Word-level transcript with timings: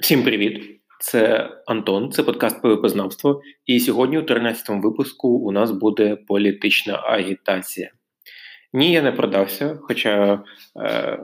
Всім 0.00 0.22
привіт! 0.22 0.80
Це 1.00 1.50
Антон, 1.66 2.12
це 2.12 2.22
подкаст 2.22 2.62
«ПВП-знавство», 2.62 3.40
І 3.66 3.80
сьогодні, 3.80 4.18
у 4.18 4.22
13-му 4.22 4.80
випуску, 4.80 5.28
у 5.28 5.52
нас 5.52 5.70
буде 5.70 6.16
політична 6.16 6.94
агітація. 6.94 7.90
Ні, 8.72 8.92
я 8.92 9.02
не 9.02 9.12
продався, 9.12 9.78
хоча 9.82 10.32
е, 10.34 10.38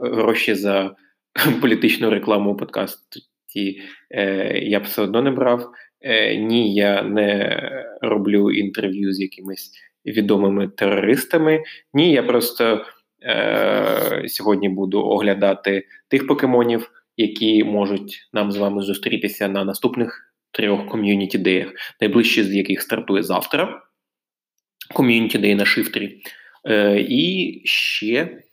гроші 0.01 0.55
за 0.55 0.95
політичну 1.61 2.09
рекламу 2.09 2.51
у 2.51 2.57
подкасті 2.57 3.81
е, 4.11 4.59
я 4.59 4.79
б 4.79 4.83
все 4.83 5.01
одно 5.01 5.21
не 5.21 5.31
брав. 5.31 5.71
Е, 6.01 6.35
Ні, 6.35 6.75
я 6.75 7.03
не 7.03 7.59
роблю 8.01 8.51
інтерв'ю 8.51 9.13
з 9.13 9.19
якимись 9.19 9.71
відомими 10.05 10.67
терористами. 10.67 11.63
Ні, 11.93 12.11
я 12.11 12.23
просто 12.23 12.85
е, 13.23 14.23
сьогодні 14.27 14.69
буду 14.69 14.99
оглядати 14.99 15.87
тих 16.09 16.27
покемонів 16.27 16.91
які 17.17 17.63
можуть 17.63 18.29
нам 18.33 18.51
з 18.51 18.57
вами 18.57 18.81
зустрітися 18.81 19.47
на 19.47 19.65
наступних 19.65 20.33
трьох 20.51 20.87
ком'юніті 20.87 21.37
деях, 21.37 21.73
найближчі 22.01 22.43
з 22.43 22.55
яких 22.55 22.81
стартує 22.81 23.23
завтра. 23.23 23.81
Ком'юніті 24.93 25.39
Day 25.39 25.55
на 25.55 25.65
шифтрі. 25.65 26.21
Е, 26.65 27.05
І 27.09 27.61
ще 27.65 28.43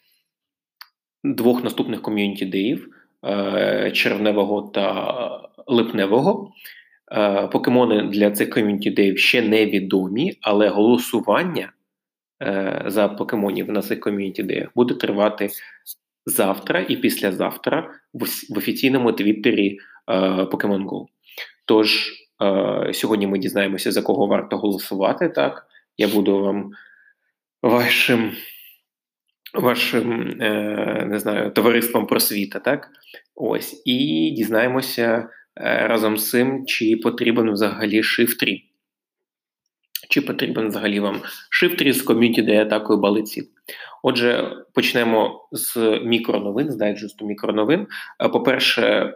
двох 1.25 1.65
наступних 1.65 2.03
ком'юніті 2.03 2.47
деїв 2.47 2.89
е, 3.25 3.91
червневого 3.95 4.63
та 4.63 5.51
липневого. 5.67 6.53
Е, 7.13 7.47
покемони 7.47 8.03
для 8.03 8.31
цих 8.31 8.51
ком'юніті 8.51 8.91
деїв 8.91 9.19
ще 9.19 9.43
невідомі, 9.43 10.39
але 10.41 10.69
голосування 10.69 11.73
е, 12.43 12.83
за 12.87 13.09
покемонів 13.09 13.71
на 13.71 13.83
цих 13.83 14.01
ком'юніті 14.01 14.43
деях 14.43 14.69
буде 14.75 14.95
тривати 14.95 15.49
завтра 16.27 16.81
і 16.89 16.97
післязавтра 16.97 17.95
в 18.51 18.59
офіційному 18.59 19.13
твіттері 19.13 19.79
е, 20.09 20.15
Pokemon 20.45 20.85
Go. 20.85 21.07
Тож 21.65 22.13
е, 22.43 22.91
сьогодні 22.95 23.27
ми 23.27 23.39
дізнаємося, 23.39 23.93
за 23.93 24.03
кого 24.03 24.27
варто 24.27 24.57
голосувати. 24.57 25.29
Так, 25.29 25.67
я 25.97 26.09
буду 26.09 26.41
вам 26.41 26.71
вашим 27.63 28.33
вашим 29.55 30.37
е, 30.41 31.07
не 31.07 31.19
знаю, 31.19 31.51
товариством 31.51 32.07
просвіта, 32.07 32.59
так? 32.59 32.89
Ось, 33.35 33.83
і 33.85 34.31
дізнаємося 34.31 35.29
разом 35.63 36.17
з 36.17 36.31
цим, 36.31 36.67
чи 36.67 36.97
потрібен 36.97 37.53
взагалі 37.53 38.01
Shift 38.01 38.63
Чи 40.11 40.21
потрібен 40.21 40.69
взагалі 40.69 41.01
вам 41.01 41.21
Shift 41.63 41.93
з 41.93 42.03
ком'юніті 42.03 42.43
де 42.43 42.63
атакою 42.63 43.01
балиців. 43.01 43.49
Отже, 44.03 44.53
почнемо 44.75 45.49
з 45.53 46.01
мікроновин, 46.05 46.71
з 46.71 46.77
дайджесту 46.77 47.27
мікроновин. 47.27 47.87
Е, 48.25 48.29
по-перше, 48.29 49.15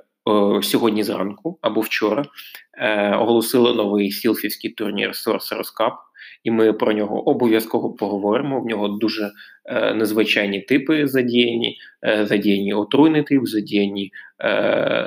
сьогодні 0.63 1.03
зранку 1.03 1.59
або 1.61 1.81
вчора 1.81 2.25
е, 2.79 3.17
оголосили 3.17 3.75
новий 3.75 4.11
сілфівський 4.11 4.71
турнір 4.71 5.11
Sorcerer's 5.11 5.81
Cup, 5.81 5.93
і 6.45 6.51
ми 6.51 6.73
про 6.73 6.93
нього 6.93 7.29
обов'язково 7.29 7.93
поговоримо. 7.93 8.61
В 8.61 8.67
нього 8.67 8.89
дуже 8.89 9.31
е, 9.65 9.95
незвичайні 9.95 10.61
типи 10.61 11.07
задіяні, 11.07 11.79
задіяні 12.23 12.75
отруйний 12.75 13.23
тип, 13.23 13.47
задіяні 13.47 14.13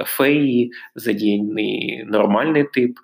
феї, 0.06 0.72
задіяний 0.96 2.04
нормальний 2.08 2.64
тип. 2.64 2.98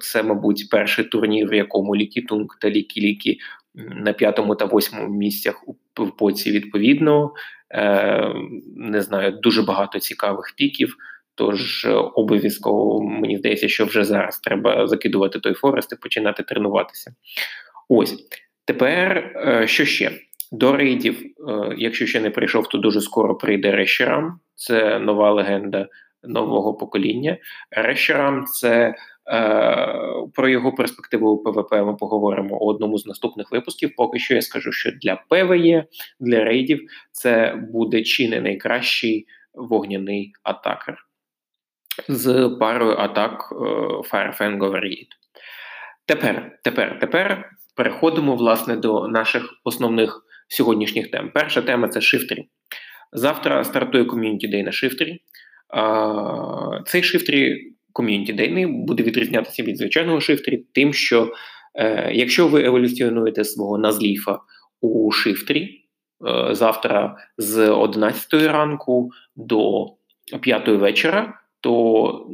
Це, 0.00 0.22
мабуть, 0.22 0.68
перший 0.70 1.04
турнір, 1.04 1.48
в 1.48 1.54
якому 1.54 1.96
Lickitung 1.96 2.46
та 2.60 2.68
Lickilicky 2.68 3.36
на 3.74 4.12
п'ятому 4.12 4.54
та 4.54 4.64
восьмому 4.64 5.08
місцях 5.08 5.68
у 5.68 5.74
покці 6.06 6.50
відповідно. 6.50 7.32
Е, 7.74 8.34
Не 8.76 9.02
знаю, 9.02 9.32
дуже 9.42 9.62
багато 9.62 9.98
цікавих 9.98 10.54
піків. 10.56 10.96
Тож 11.34 11.86
обов'язково 12.14 13.02
мені 13.02 13.38
здається, 13.38 13.68
що 13.68 13.84
вже 13.84 14.04
зараз 14.04 14.38
треба 14.38 14.86
закидувати 14.86 15.40
той 15.40 15.54
forest 15.54 15.92
і 15.92 15.96
починати 15.96 16.42
тренуватися. 16.42 17.14
Ось 17.88 18.26
тепер 18.64 19.32
е, 19.46 19.66
що 19.66 19.84
ще? 19.84 20.12
До 20.52 20.76
рейдів, 20.76 21.22
е, 21.48 21.74
якщо 21.78 22.06
ще 22.06 22.20
не 22.20 22.30
прийшов, 22.30 22.68
то 22.68 22.78
дуже 22.78 23.00
скоро 23.00 23.34
прийде 23.34 23.72
Reshiram. 23.72 24.40
Це 24.54 24.98
нова 24.98 25.32
легенда 25.32 25.88
нового 26.22 26.74
покоління. 26.74 27.36
Рещерам 27.70 28.44
це 28.44 28.94
Е, 29.19 29.19
про 30.34 30.48
його 30.48 30.72
перспективу 30.72 31.30
у 31.30 31.42
ПВП 31.42 31.72
ми 31.72 31.94
поговоримо 31.94 32.58
у 32.58 32.66
одному 32.66 32.98
з 32.98 33.06
наступних 33.06 33.52
випусків. 33.52 33.90
Поки 33.96 34.18
що 34.18 34.34
я 34.34 34.42
скажу, 34.42 34.72
що 34.72 34.90
для 35.02 35.24
ПВЄ, 35.28 35.84
для 36.20 36.44
рейдів 36.44 36.80
це 37.12 37.54
буде 37.72 38.02
чи 38.02 38.28
не 38.28 38.40
найкращий 38.40 39.26
вогняний 39.54 40.32
атакер 40.42 41.06
з 42.08 42.56
парою 42.60 42.96
атак 42.98 43.48
е, 43.52 43.54
Firefang 44.10 44.58
Overheat. 44.58 45.08
Тепер, 46.06 46.58
тепер, 46.64 46.98
тепер 46.98 47.50
переходимо 47.76 48.36
власне 48.36 48.76
до 48.76 49.08
наших 49.08 49.60
основних 49.64 50.22
сьогоднішніх 50.48 51.10
тем. 51.10 51.30
Перша 51.34 51.62
тема 51.62 51.88
це 51.88 52.00
шифтрі. 52.00 52.48
Завтра 53.12 53.64
стартує 53.64 54.04
Community 54.04 54.48
Day 54.48 54.62
на 54.62 54.72
Shiftry. 54.72 55.20
Цей 56.86 57.02
Shiftry 57.02 57.72
Community 57.92 58.32
Day-ний 58.32 58.66
буде 58.66 59.02
відрізнятися 59.02 59.62
від 59.62 59.78
звичайного 59.78 60.20
Shiftry, 60.20 60.64
тим, 60.74 60.92
що 60.92 61.32
е, 61.74 62.12
якщо 62.14 62.48
ви 62.48 62.64
еволюціонуєте 62.64 63.44
свого 63.44 63.78
Nuzleaf 63.78 64.31
а 64.31 64.38
у 64.80 65.10
Shiftry 65.10 65.84
е, 66.26 66.54
завтра 66.54 67.16
з 67.38 67.68
11 67.70 68.34
ранку 68.34 69.10
до 69.36 69.86
5 70.40 70.68
вечора, 70.68 71.34
то 71.60 72.26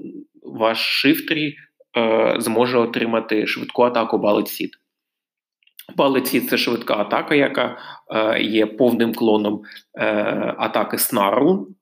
ваш 0.42 0.78
Shiftry 0.78 1.54
е, 1.98 2.36
зможе 2.38 2.78
отримати 2.78 3.46
швидку 3.46 3.82
атаку 3.82 4.18
Bullet 4.18 4.48
Bullet 5.96 6.26
це 6.26 6.56
швидка 6.56 6.94
атака, 6.94 7.34
яка 7.34 7.78
е, 8.14 8.42
є 8.42 8.66
повним 8.66 9.14
клоном 9.14 9.62
е, 9.94 10.04
атаки 10.58 10.98
Snarl, 10.98 11.68
Е, 11.70 11.75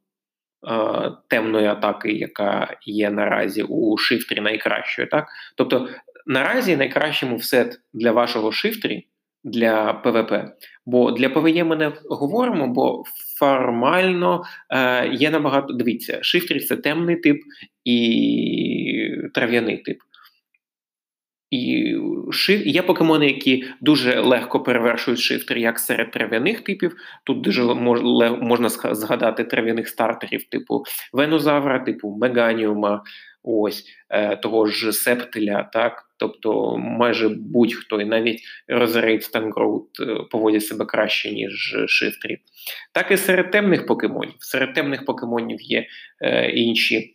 темної 1.28 1.66
атаки, 1.66 2.12
яка 2.12 2.76
є 2.86 3.10
наразі 3.10 3.62
у 3.62 3.96
Shiftry 3.96 4.40
найкращою. 4.40 5.08
Так? 5.08 5.28
Тобто 5.56 5.88
наразі 6.26 6.76
найкращому 6.76 7.40
сет 7.40 7.80
для 7.92 8.12
вашого 8.12 8.52
Shiftry 8.52 9.06
для 9.44 9.92
ПВП. 9.92 10.32
Бо 10.86 11.10
для 11.10 11.28
ПВЄ 11.28 11.64
ми 11.64 11.76
не 11.76 11.92
говоримо, 12.10 12.68
бо 12.68 13.02
формально 13.38 14.42
е, 14.70 15.08
є 15.08 15.30
набагато. 15.30 15.72
Дивіться, 15.72 16.18
Shiftry 16.22 16.60
це 16.60 16.76
темний 16.76 17.16
тип 17.16 17.36
і 17.84 19.16
трав'яний 19.34 19.78
тип. 19.78 19.98
І 21.50 21.94
Shif... 22.30 22.66
є 22.66 22.82
покемони, 22.82 23.26
які 23.26 23.64
дуже 23.80 24.20
легко 24.20 24.60
перевершують 24.60 25.20
Shiftry, 25.20 25.58
як 25.58 25.78
серед 25.78 26.10
трав'яних 26.10 26.60
типів. 26.60 26.96
Тут 27.24 27.40
дуже 27.40 27.62
можна 27.64 28.68
згадати 28.68 29.44
трав'яних 29.44 29.88
стартерів, 29.88 30.44
типу 30.44 30.82
Venusaur 31.12 31.65
а, 31.65 31.78
типу 31.78 32.18
Meganium 32.20 32.86
а, 32.86 33.02
ось 33.42 33.84
е, 34.10 34.36
того 34.36 34.66
ж 34.66 34.92
Sceptile 34.92 35.49
я. 35.49 35.70
так? 35.72 36.04
Тобто 36.16 36.76
майже 36.78 37.28
будь-хто, 37.28 38.00
і 38.00 38.04
навіть 38.04 38.42
Roserade, 38.68 39.24
Tangrowth 39.24 39.88
поводять 40.30 40.66
себе 40.66 40.84
краще, 40.84 41.32
ніж 41.32 41.76
Shiftry. 41.86 42.38
Так 42.92 43.10
і 43.10 43.16
серед 43.16 43.50
темних 43.50 43.86
покемонів. 43.86 44.34
Серед 44.38 44.74
темних 44.74 45.04
покемонів 45.04 45.62
є 45.62 45.86
е, 46.20 46.50
інші. 46.50 47.13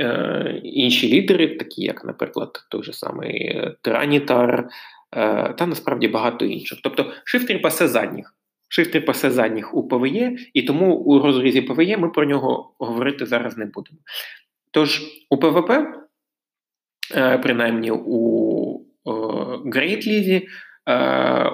Е, 0.00 0.60
інші 0.64 1.12
лідери, 1.12 1.56
такі 1.56 1.82
як, 1.82 2.04
наприклад, 2.04 2.50
той 2.70 2.82
же 2.82 2.92
самий 2.92 3.46
е, 3.46 3.76
Tyranitar, 3.82 4.68
е, 5.16 5.54
та 5.58 5.66
насправді 5.66 6.08
багато 6.08 6.44
інших. 6.44 6.78
Тобто 6.82 7.12
Shiftry 7.24 7.62
пасе 7.62 7.88
задніх. 7.88 8.34
Shiftry 8.68 9.04
пасе 9.04 9.30
задніх 9.30 9.74
у 9.74 9.88
ПВЄ, 9.88 10.36
і 10.54 10.62
тому 10.62 10.94
у 10.94 11.18
розрізі 11.18 11.60
ПВЄ 11.60 11.96
ми 11.96 12.10
про 12.10 12.24
нього 12.24 12.74
говорити 12.78 13.26
зараз 13.26 13.56
не 13.56 13.64
будемо. 13.64 13.98
Тож 14.70 15.02
у 15.30 15.38
ПВП, 15.38 15.70
принаймні 17.42 17.90
у 17.90 18.86
Great 19.66 20.06
Лізі, 20.06 20.48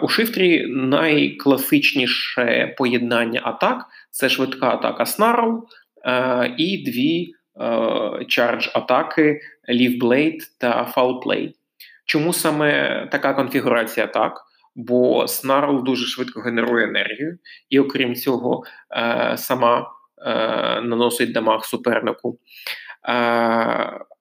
у 0.03 0.09
Shiftry 0.09 0.67
найкласичніше 0.67 2.75
поєднання 2.79 3.41
атак 3.45 3.87
це 4.11 4.29
швидка 4.29 4.69
атака 4.69 5.05
Snarl 5.05 5.61
і 6.59 6.91
дві 6.91 7.35
charge 8.29 8.69
атаки, 8.75 9.41
Leaf 9.69 10.02
Blade 10.02 10.43
та 10.59 10.85
Foul 10.85 11.16
Play. 11.16 11.55
Чому 12.05 12.33
саме 12.33 13.09
така 13.13 13.35
конфігурація 13.35 14.07
атак? 14.07 14.43
Бо 14.75 15.23
Snarl 15.23 15.83
дуже 15.83 16.07
швидко 16.07 16.41
генерує 16.41 16.85
енергію, 16.85 17.39
і 17.71 17.79
окрім 17.79 18.15
цього, 18.15 18.65
е, 18.97 19.37
сама 19.37 19.91
е, 20.27 20.31
наносить 20.81 21.33
дамаг 21.33 21.65
супернику. 21.65 22.39
Е, 22.39 23.13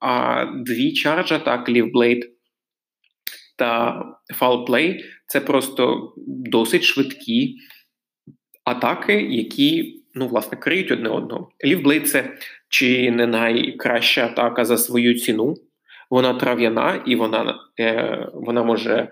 а 0.00 0.44
дві 0.54 0.92
charge 0.92 1.32
атак, 1.32 1.68
Leaf 1.68 1.96
Blade 1.96 2.32
та 3.56 4.02
Foul 4.34 4.69
Play 4.69 5.04
це 5.26 5.40
просто 5.40 6.14
досить 6.26 6.82
швидкі 6.82 7.56
атаки, 8.64 9.22
які 9.22 10.00
ну, 10.14 10.28
власне, 10.28 10.58
криють 10.58 10.90
одне 10.90 11.08
одного. 11.08 11.50
Лівблейд 11.64 12.08
це 12.08 12.38
чи 12.70 13.10
не 13.10 13.26
найкраща 13.26 14.26
атака 14.26 14.64
за 14.64 14.78
свою 14.78 15.14
ціну. 15.14 15.56
Вона 16.10 16.34
трав'яна 16.34 17.02
і 17.06 17.16
вона 17.16 17.54
е, 17.80 18.28
вона 18.34 18.62
може 18.62 19.08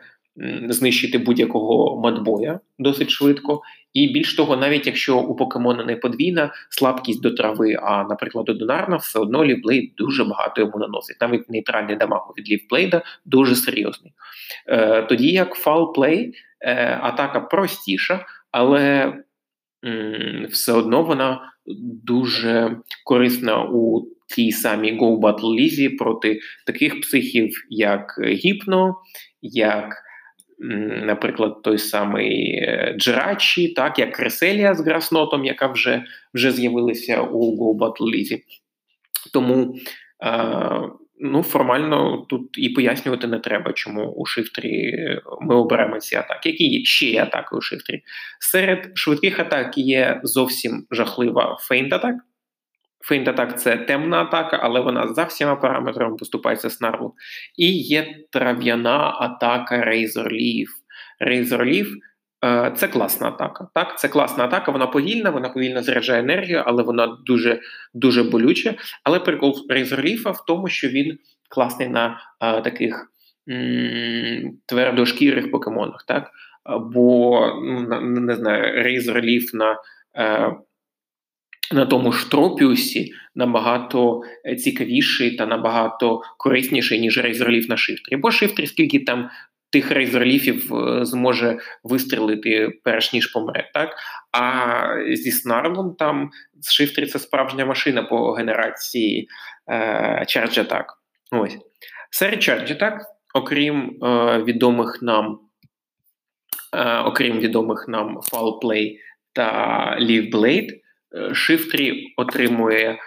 знищити 0.68 1.18
будь-якого 1.18 2.00
мадбоя 2.00 2.60
досить 2.78 3.10
швидко. 3.10 3.60
І 3.92 4.08
більш 4.08 4.36
того, 4.36 4.56
навіть 4.56 4.86
якщо 4.86 5.18
у 5.18 5.36
покемона 5.36 5.84
не 5.84 5.96
подвійна 5.96 6.52
слабкість 6.68 7.22
до 7.22 7.30
трави, 7.30 7.78
а, 7.82 8.04
наприклад, 8.04 8.48
одинарна, 8.48 8.96
все 8.96 9.18
одно 9.18 9.44
лівблейд 9.44 9.92
дуже 9.96 10.24
багато 10.24 10.60
йому 10.60 10.78
наносить. 10.78 11.16
Навіть 11.20 11.50
нейтральний 11.50 11.96
дамаг 11.96 12.32
від 12.38 12.50
лівблейда 12.50 13.02
дуже 13.24 13.54
серйозний. 13.56 14.12
Е, 14.66 15.02
Тоді 15.02 15.28
як 15.28 15.54
фалплей, 15.54 16.34
е, 16.60 16.98
атака 17.02 17.40
простіша, 17.40 18.26
але 18.50 19.12
все 20.50 20.72
одно 20.72 21.02
вона 21.02 21.52
дуже 22.04 22.76
корисна 23.04 23.64
у 23.64 24.08
тій 24.34 24.52
самій 24.52 24.98
Go 24.98 25.20
Battle 25.20 25.54
Лізі 25.54 25.88
проти 25.88 26.40
таких 26.66 27.00
психів, 27.00 27.66
як 27.70 28.20
Гіпно, 28.24 28.94
як, 29.42 30.02
наприклад, 31.02 31.62
той 31.62 31.78
самий 31.78 32.52
е, 32.52 32.94
Джерачі, 32.98 33.68
так, 33.68 33.98
як 33.98 34.12
Креселія 34.12 34.74
з 34.74 34.80
Граснотом, 34.80 35.44
яка 35.44 35.66
вже 35.66 36.04
вже 36.34 36.52
з'явилася 36.52 37.22
у 37.22 37.56
Go 37.56 37.78
Battle 37.78 38.10
Лізі. 38.10 38.42
Тому 39.32 39.74
Ну, 41.20 41.42
формально 41.42 42.26
тут 42.28 42.58
і 42.58 42.68
пояснювати 42.68 43.26
не 43.26 43.38
треба, 43.38 43.72
чому 43.72 44.12
у 44.12 44.26
Shiftry 44.26 44.92
ми 45.40 45.54
оберемо 45.54 45.98
ці 45.98 46.16
атаки. 46.16 46.48
Які 46.48 46.64
є 46.64 46.84
ще 46.84 47.06
є 47.06 47.22
атаки 47.22 47.56
у 47.56 47.60
Shiftry? 47.60 48.02
Серед 48.40 48.90
швидких 48.94 49.38
атак 49.38 49.78
є 49.78 50.20
зовсім 50.22 50.86
жахлива 50.90 51.58
Feint 51.70 51.89
Attack. 51.89 52.14
Feint 53.10 53.30
Attack 53.30 53.54
це 53.54 53.76
темна 53.76 54.22
атака, 54.22 54.60
але 54.62 54.80
вона 54.80 55.08
за 55.08 55.24
всіма 55.24 55.56
параметрами 55.56 56.16
поступається 56.16 56.70
Snarl 56.70 57.02
у. 57.02 57.14
І 57.56 57.72
є 57.72 58.14
трав'яна 58.30 59.16
атака 59.20 59.76
Razor 59.76 60.32
Leaf. 60.32 60.66
Razor 61.20 61.60
Leaf 61.60 61.86
Е, 61.86 62.17
це 62.76 62.88
класна 62.88 63.28
атака. 63.28 63.68
Так, 63.74 63.98
це 63.98 64.08
класна 64.08 64.44
атака. 64.44 64.72
Вона 64.72 64.86
повільна, 64.86 65.30
вона 65.30 65.48
повільно 65.48 65.82
заряджає 65.82 66.20
енергію, 66.20 66.62
але 66.66 66.82
вона 66.82 67.18
дуже 67.26 67.60
дуже 67.94 68.22
болюча. 68.22 68.74
Але 69.04 69.20
прикол 69.20 69.66
Razor 69.68 69.99
Leaf 69.99 70.24
а 70.24 70.30
в 70.30 70.44
тому, 70.46 70.68
що 70.68 70.88
він 70.88 71.18
класний 71.50 71.88
на 71.88 72.20
а, 72.38 72.60
таких 72.60 73.12
м- 73.48 74.58
твердошкірих 74.66 75.50
покемонах. 75.50 76.04
Так, 76.08 76.30
бо 76.80 77.40
ну, 78.02 78.20
не 78.20 78.34
знаю, 78.34 78.82
Razor 78.82 79.22
Leaf 79.22 79.54
на. 79.54 79.76
Е, 80.16 80.52
на 81.72 81.86
тому 81.86 82.12
ж 82.12 82.30
Tropius 82.30 83.02
і 83.02 83.12
набагато 83.34 84.22
цікавіший 84.58 85.36
та 85.36 85.46
набагато 85.46 86.22
корисніший, 86.38 87.00
ніж 87.00 87.18
Razor 87.18 87.46
Leaf 87.46 87.68
на 87.68 87.76
Shiftry. 87.76 88.16
Бо 88.16 88.30
Shiftry, 88.30 88.66
скільки 88.66 88.98
там 88.98 89.30
тих 89.70 89.90
Razor 89.90 90.29
Leaf 90.29 90.59
ів 90.59 90.74
е, 90.74 91.04
зможе 91.04 91.58
вистрілити 91.84 92.80
перш 92.84 93.12
ніж 93.12 93.26
помре. 93.26 93.70
Так? 93.74 93.96
А 94.32 95.14
зі 95.14 95.30
снарлом 95.30 95.94
там 95.94 96.30
шифтрі 96.70 97.06
це 97.06 97.18
справжня 97.18 97.66
машина 97.66 98.02
по 98.02 98.32
генерації 98.32 99.28
е, 99.66 99.76
Charge 100.20 100.58
Attack. 100.58 100.84
Серед 102.10 102.38
Charge 102.38 102.78
Attack, 102.78 102.98
окрім 103.34 104.04
е, 104.04 104.42
відомих 104.42 104.98
нам 105.02 105.38
е, 106.74 106.98
окрім 106.98 107.38
відомих 107.38 107.84
нам 107.88 108.18
Foul 108.18 108.62
Play 108.62 108.96
та 109.32 109.50
Leaf 110.00 110.32
Blade, 110.32 110.68
Шифтрі 111.32 112.14
отримує 112.16 112.98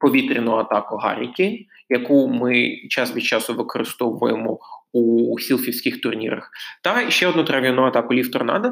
повітряну 0.00 0.52
атаку 0.52 0.96
Гарріки, 0.96 1.66
яку 1.88 2.28
ми 2.28 2.76
час 2.88 3.16
від 3.16 3.24
часу 3.24 3.54
використовуємо 3.54 4.58
у 4.92 5.38
сілфівських 5.38 6.00
турнірах, 6.00 6.50
та 6.82 7.10
ще 7.10 7.26
одну 7.26 7.44
трав'яну 7.44 7.82
атаку 7.82 8.14
Лів 8.14 8.30
Торнадо, 8.30 8.70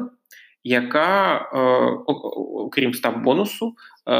яка, 0.63 1.35
е, 1.35 1.59
окрім 2.65 2.93
став 2.93 3.23
бонусу, 3.23 3.75
е, 4.09 4.13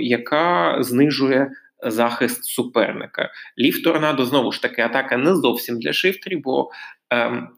яка 0.00 0.76
знижує 0.80 1.50
захист 1.86 2.44
суперника. 2.44 3.30
Лів 3.58 3.82
Торнадо 3.82 4.24
знову 4.24 4.52
ж 4.52 4.62
таки 4.62 4.82
атака 4.82 5.16
не 5.16 5.34
зовсім 5.34 5.80
для 5.80 5.92
шифтерів, 5.92 6.40
бо 6.44 6.70
е, 7.12 7.48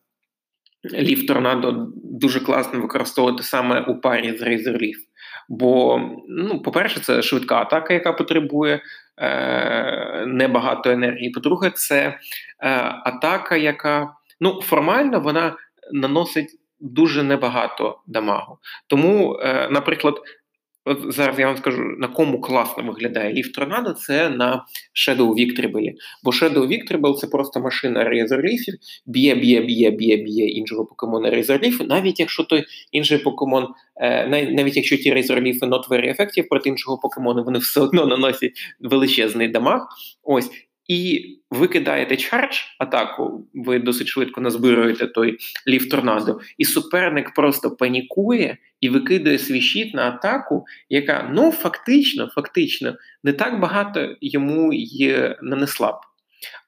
Лів 0.95 1.27
Торнадо 1.27 1.87
дуже 1.95 2.41
класно 2.41 2.81
використовувати 2.81 3.43
саме 3.43 3.81
у 3.81 4.01
парі 4.01 4.37
з 4.37 4.67
Leaf. 4.67 4.97
Бо, 5.49 6.01
ну, 6.29 6.63
по-перше, 6.63 7.01
це 7.01 7.23
швидка 7.23 7.57
атака, 7.57 7.95
яка 7.95 8.13
потребує 8.13 8.81
е, 9.19 10.25
небагато 10.27 10.91
енергії. 10.91 11.31
По-друге, 11.31 11.71
це 11.75 12.07
е, 12.07 12.19
атака, 13.05 13.57
яка 13.57 14.13
ну, 14.41 14.63
формально 14.63 15.21
вона 15.21 15.57
наносить 15.93 16.59
дуже 16.81 17.23
небагато 17.23 17.99
дамагу. 18.07 18.59
Тому, 18.87 19.39
е, 19.43 19.69
наприклад, 19.71 20.15
От 20.89 21.13
зараз 21.15 21.39
я 21.39 21.47
вам 21.47 21.57
скажу, 21.57 21.83
на 21.99 22.09
кому 22.09 22.41
класно 22.41 22.85
виглядає 22.85 23.33
ліфт 23.33 23.55
Торнадо, 23.55 23.93
це 23.93 24.31
на 24.31 24.65
Shadow 24.95 25.29
Victribble. 25.29 25.93
Бо 26.23 26.31
Shadow 26.31 26.67
Victribble– 26.67 27.15
це 27.17 27.27
просто 27.27 27.61
машина 27.61 28.05
резерліфів, 28.05 28.75
б'є, 29.07 29.35
б'є, 29.35 29.61
б'є, 29.61 29.91
б'є, 29.91 30.17
б'є 30.17 30.47
іншого 30.47 30.87
покемона 30.87 31.31
Резерліфу, 31.31 31.85
навіть 31.85 32.21
якщо 32.21 32.45
той 32.45 32.65
інший 32.93 33.19
покемон, 33.19 33.67
е, 33.97 34.27
навіть 34.51 34.77
якщо 34.77 34.97
ті 34.97 35.13
резерліфи 35.13 35.67
not 35.67 35.89
very 35.89 36.17
effective 36.17 36.49
проти 36.49 36.69
іншого 36.69 36.99
покемону, 36.99 37.45
вони 37.45 37.59
все 37.59 37.81
одно 37.81 38.07
наносять 38.07 38.53
величезний 38.81 39.49
дамаг. 39.49 39.89
Ось. 40.23 40.51
І 40.89 41.33
ви 41.51 41.69
кидаєте 41.69 42.17
charge 42.17 42.57
атаку, 42.79 43.47
ви 43.55 43.79
досить 43.79 44.07
швидко 44.07 44.41
назбируєте 44.41 45.07
той 45.07 45.39
Leaf 45.69 45.91
Tornado, 45.91 46.41
і 46.59 46.65
суперник 46.65 47.35
просто 47.35 47.71
панікує 47.71 48.57
і 48.81 48.89
викидає 48.89 49.39
свій 49.39 49.61
щит 49.61 49.95
на 49.95 50.09
атаку, 50.09 50.65
яка 50.89 51.31
ну 51.35 51.53
фактично, 51.53 52.29
фактично 52.35 52.95
не 53.25 53.33
так 53.33 53.61
багато 53.61 54.17
йому 54.21 54.73
є 54.73 55.39
нанесла 55.43 55.93
б. 55.93 55.97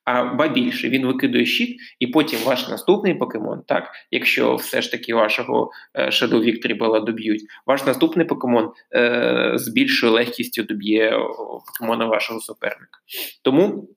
А 0.05 0.25
ба 0.25 0.49
більше 0.49 0.89
він 0.89 1.07
викидує 1.07 1.47
щит, 1.47 1.77
і 1.99 2.07
потім 2.07 2.41
ваш 2.45 2.69
наступний 2.69 3.15
покемон, 3.15 3.63
так, 3.67 3.91
якщо 4.11 4.55
все 4.55 4.83
ж 4.83 4.91
таки 4.91 5.15
вашого 5.15 5.71
е, 5.95 6.07
Shadow 6.07 6.45
Shiftry 6.45 7.05
доб'ють, 7.05 7.43
ваш 7.67 7.87
наступний 7.87 8.27
покемон 8.27 8.71
е, 8.95 9.53
з 9.55 9.69
більшою 9.69 10.13
легкістю 10.13 10.63
доб'є 10.63 11.19
покемона 11.67 12.05
вашого 12.05 12.41
суперника. 12.41 12.99
Тому. 13.43 13.89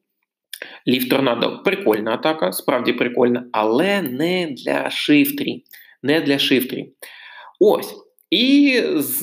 Leaf 0.87 1.09
Tornado 1.09 1.61
прикольна 1.63 2.13
атака, 2.13 2.51
справді 2.51 2.93
прикольна, 2.93 3.45
але 3.51 4.01
не 4.01 4.55
для 4.57 4.89
шифтрі. 4.89 5.63
Не 6.03 6.21
для 6.21 6.39
шифтрі. 6.39 6.89
Ось. 7.59 7.95
І 8.29 8.81
з, 8.95 9.19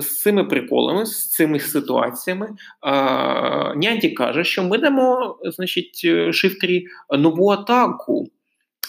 з 0.00 0.20
цими 0.22 0.44
приколами, 0.44 1.06
з 1.06 1.30
цими 1.30 1.60
ситуаціями, 1.60 2.48
а, 2.80 3.74
Нянтік 3.76 4.10
каже, 4.10 4.44
що 4.44 4.62
ми 4.62 4.78
дамо 4.78 5.38
значить, 5.42 6.06
шифтрі 6.32 6.86
нову 7.18 7.48
атаку 7.48 8.26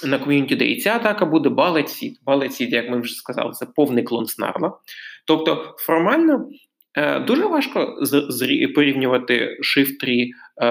на 0.03 0.19
Community 0.19 0.55
Day. 0.55 0.63
І 0.63 0.81
ця 0.81 0.95
атака 0.95 1.25
буде 1.25 1.49
Bullet 1.49 1.87
Seed. 1.87 2.13
Bullet 2.25 2.49
Seed, 2.49 2.69
як 2.69 2.89
ми 2.89 3.01
вже 3.01 3.13
сказали, 3.13 3.51
це 3.51 3.65
повний 3.65 4.03
клон 4.03 4.25
Снарла. 4.25 4.77
Тобто, 5.25 5.75
формально 5.77 6.49
дуже 7.27 7.45
важко 7.45 7.95
порівнювати 8.75 9.57
шифтрі 9.61 10.23
е, 10.23 10.65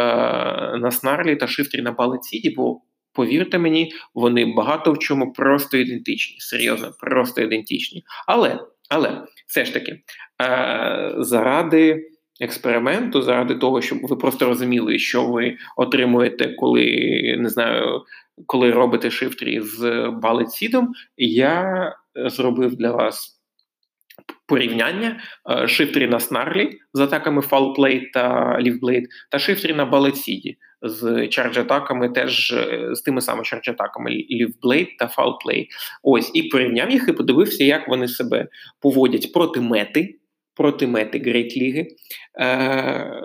на 0.79 0.91
снарлі 0.91 1.37
та 1.37 1.47
шифтрі 1.47 1.83
на 1.83 1.93
балеціді, 1.93 2.51
бо 2.51 2.81
повірте 3.13 3.59
мені, 3.59 3.93
вони 4.15 4.55
багато 4.57 4.93
в 4.93 4.99
чому 4.99 5.33
просто 5.33 5.77
ідентичні. 5.77 6.37
Серйозно, 6.41 6.91
просто 7.01 7.43
ідентичні. 7.43 8.05
Але 8.27 8.59
але 8.91 9.23
все 9.47 9.65
ж 9.65 9.75
таки, 9.75 10.01
е, 10.43 11.15
заради 11.19 12.09
експерименту, 12.41 13.23
заради 13.23 13.55
того, 13.55 13.81
щоб 13.83 13.99
ви 14.03 14.17
просто 14.17 14.47
розуміли, 14.47 14.99
що 14.99 15.25
ви 15.25 15.57
отримуєте, 15.77 16.49
коли 16.49 16.87
не 17.39 17.49
знаю, 17.49 18.03
коли 18.47 18.71
робите 18.71 19.11
шифтрі 19.11 19.61
з 19.61 20.11
балетсідом, 20.23 20.93
я 21.17 21.93
зробив 22.15 22.77
для 22.77 22.91
вас 22.93 23.38
порівняння 24.47 25.21
е, 25.51 25.69
шифтрі 25.69 26.09
на 26.09 26.21
снарлі 26.21 26.79
з 26.93 27.01
атаками 27.01 27.43
Foul 27.43 27.73
Play 27.73 28.03
та 28.13 28.55
Leaf 28.61 28.78
Blade, 28.78 29.05
та 29.31 29.39
шифтрі 29.39 29.75
на 29.75 29.85
Bullet 29.85 30.24
Seed 30.24 30.50
і 30.50 30.57
з 30.83 31.05
charge 31.05 31.48
-атаками, 31.48 32.13
теж 32.13 32.53
е, 32.53 32.89
з 32.93 33.01
тими 33.01 33.21
самими 33.21 33.45
charge 33.45 33.73
-атаками 33.73 34.11
Leaf 34.11 34.46
Blade 34.46 34.89
та 34.99 35.07
Foul 35.07 35.34
Play. 35.34 35.67
Ось 36.03 36.31
і 36.35 36.43
порівняв 36.43 36.91
їх 36.91 37.09
і 37.09 37.13
подивився, 37.13 37.65
як 37.65 37.89
вони 37.89 38.09
себе 38.09 38.49
поводять 38.81 39.33
проти 39.33 39.61
мети, 39.61 40.19
проти 40.55 40.87
мети 40.87 41.19
League. 41.19 41.87
Е, 42.41 43.23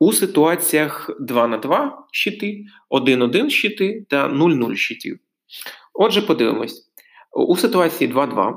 у 0.00 0.12
ситуаціях 0.12 1.10
2 1.20 1.48
на 1.48 1.58
2 1.58 2.06
щити, 2.12 2.64
1-1 2.90 3.50
щити 3.50 4.06
та 4.08 4.28
0-0 4.28 4.76
щитів. 4.76 5.18
Отже, 5.94 6.22
подивимось. 6.22 6.92
У 7.32 7.56
ситуації 7.56 8.12
2-2 8.12 8.54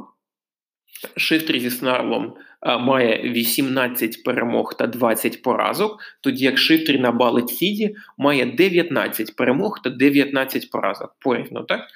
Шифтрі 1.18 1.60
зі 1.60 1.70
снарлом 1.70 2.34
має 2.80 3.22
18 3.22 4.24
перемог 4.24 4.78
та 4.78 4.88
20 4.88 5.42
поразок, 5.42 6.00
тоді 6.22 6.46
як 6.46 6.58
Шифтрі 6.58 7.00
на 7.00 7.12
Bullet 7.12 7.57
Seed 7.57 7.88
і 7.88 7.96
має 8.18 8.46
19 8.46 9.36
перемог 9.36 9.82
та 9.84 9.90
19 9.90 10.70
поразок. 10.70 11.16
Порівно, 11.20 11.64
так? 11.64 11.88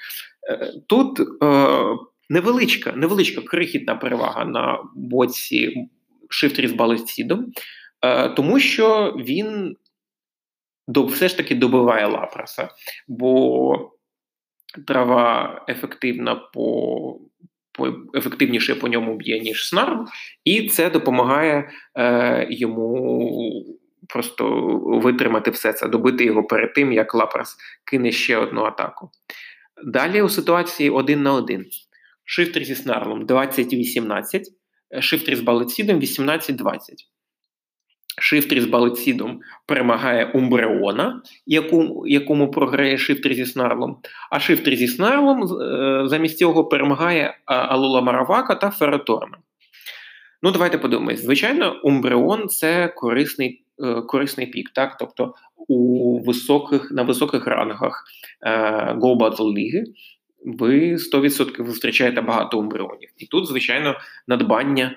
Е, 0.49 0.73
тут 0.87 1.19
е, 1.19 1.25
невеличка, 2.29 2.91
невеличка 2.91 3.41
крихітна 3.41 3.95
перевага 3.95 4.45
на 4.45 4.79
боці 4.95 5.89
Шифтрі 6.29 6.67
з 6.67 6.71
Bullet 6.71 7.08
Seed 7.08 7.33
ом, 7.33 7.51
е, 8.01 8.29
тому 8.29 8.59
що 8.59 9.15
він 9.17 9.75
все 10.87 11.27
ж 11.27 11.37
таки 11.37 11.55
добиває 11.55 12.05
Лапраса, 12.05 12.69
бо 13.07 13.91
трава 14.87 15.65
ефективна 15.69 16.35
по 16.35 17.19
ефективніше 18.15 18.75
по 18.75 18.87
ньому 18.87 19.15
б'є, 19.15 19.39
ніж 19.39 19.67
Snarl, 19.67 20.05
і 20.43 20.69
це 20.69 20.89
допомагає 20.89 21.69
е, 21.97 22.47
йому 22.49 23.65
просто 24.07 24.49
витримати 25.03 25.51
все 25.51 25.73
це, 25.73 25.87
добити 25.87 26.25
його 26.25 26.43
перед 26.43 26.73
тим, 26.73 26.93
як 26.93 27.15
Лапрас 27.15 27.57
кине 27.85 28.11
ще 28.11 28.37
одну 28.37 28.63
атаку. 28.63 29.09
Далі 29.85 30.21
у 30.21 30.29
ситуації 30.29 30.89
один 30.89 31.23
на 31.23 31.33
один. 31.33 31.65
Шифтрі 32.23 32.63
зі 32.63 32.75
снарлом 32.75 33.25
20-18, 33.25 34.41
шифтрі 34.99 35.35
з 35.35 35.39
Bullet 35.39 35.69
Seed 35.69 35.89
ом 35.89 35.99
18-20. 35.99 36.77
Шифтрі 38.17 38.61
з 38.61 38.65
Bullet 38.65 39.02
Seed 39.02 39.27
ом 39.27 39.39
перемагає 39.65 40.25
Умбреона, 40.25 41.21
яку, 41.45 42.07
якому 42.07 42.51
програє 42.51 42.97
Шифтрі 42.97 43.33
зі 43.33 43.45
снарлом, 43.45 43.97
а 44.31 44.39
Шифтрі 44.39 44.75
зі 44.75 44.87
снарлом 44.87 45.47
замість 46.07 46.37
цього 46.37 46.65
перемагає 46.65 47.37
Алола 47.45 48.01
Маровака 48.01 48.55
та 48.55 48.69
Фероторна. 48.69 49.37
Ну, 50.45 50.51
давайте 50.51 50.77
подумаємо. 50.77 51.21
Звичайно, 51.21 51.81
Умбреон 51.83 52.47
це 52.47 52.87
корисний 52.87 53.63
е, 53.79 54.01
корисний 54.01 54.47
пік, 54.47 54.69
так? 54.69 54.97
Тобто 54.97 55.33
у 55.67 56.19
високих, 56.23 56.91
на 56.91 57.03
високих 57.03 57.47
рангах 57.47 58.03
е, 58.41 58.51
Go 58.93 59.17
Battle 59.17 59.53
Ліги 59.53 59.83
ви 60.45 60.95
100% 60.95 61.65
зустрічаєте 61.65 62.21
багато 62.21 62.59
умбреонів. 62.59 63.09
І 63.17 63.25
тут, 63.25 63.47
звичайно, 63.47 63.95
надбання. 64.27 64.95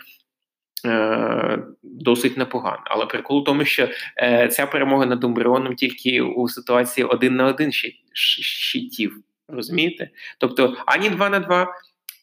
Е, 0.87 1.59
досить 1.83 2.37
непогано. 2.37 2.83
Але 2.85 3.07
прикол 3.07 3.39
у 3.39 3.43
тому, 3.43 3.65
що 3.65 3.89
е, 4.23 4.49
ця 4.49 4.67
перемога 4.67 5.07
над 5.07 5.25
Умбріоном 5.25 5.75
тільки 5.75 6.21
у 6.21 6.49
ситуації 6.49 7.05
один 7.05 7.37
на 7.37 7.47
один 7.47 7.73
щитів. 7.73 9.17
Розумієте? 9.49 10.11
Тобто 10.39 10.77
ані 10.87 11.11
2 11.11 11.31
на 11.31 11.41
2, 11.41 11.75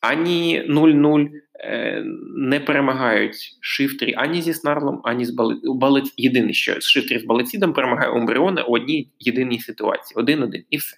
ані 0.02 0.64
0-0 0.70 1.30
е, 1.60 2.04
не 2.38 2.60
перемагають 2.60 3.58
шифтрі 3.60 4.14
ані 4.18 4.42
зі 4.42 4.54
Снарлом, 4.54 5.02
ані 5.04 5.26
з 5.26 5.36
Балет. 5.64 6.14
Єдине, 6.18 6.54
що 6.54 6.82
з 6.82 6.84
шифтрі 6.84 7.20
з 7.20 7.24
Балецідом 7.24 7.74
перемагає 7.74 8.10
Умбріона 8.10 8.64
у 8.64 8.76
одній 8.76 9.10
єдиній 9.20 9.60
ситуації. 9.60 10.18
Один-один 10.18 10.64
і 10.70 10.78
все. 10.78 10.98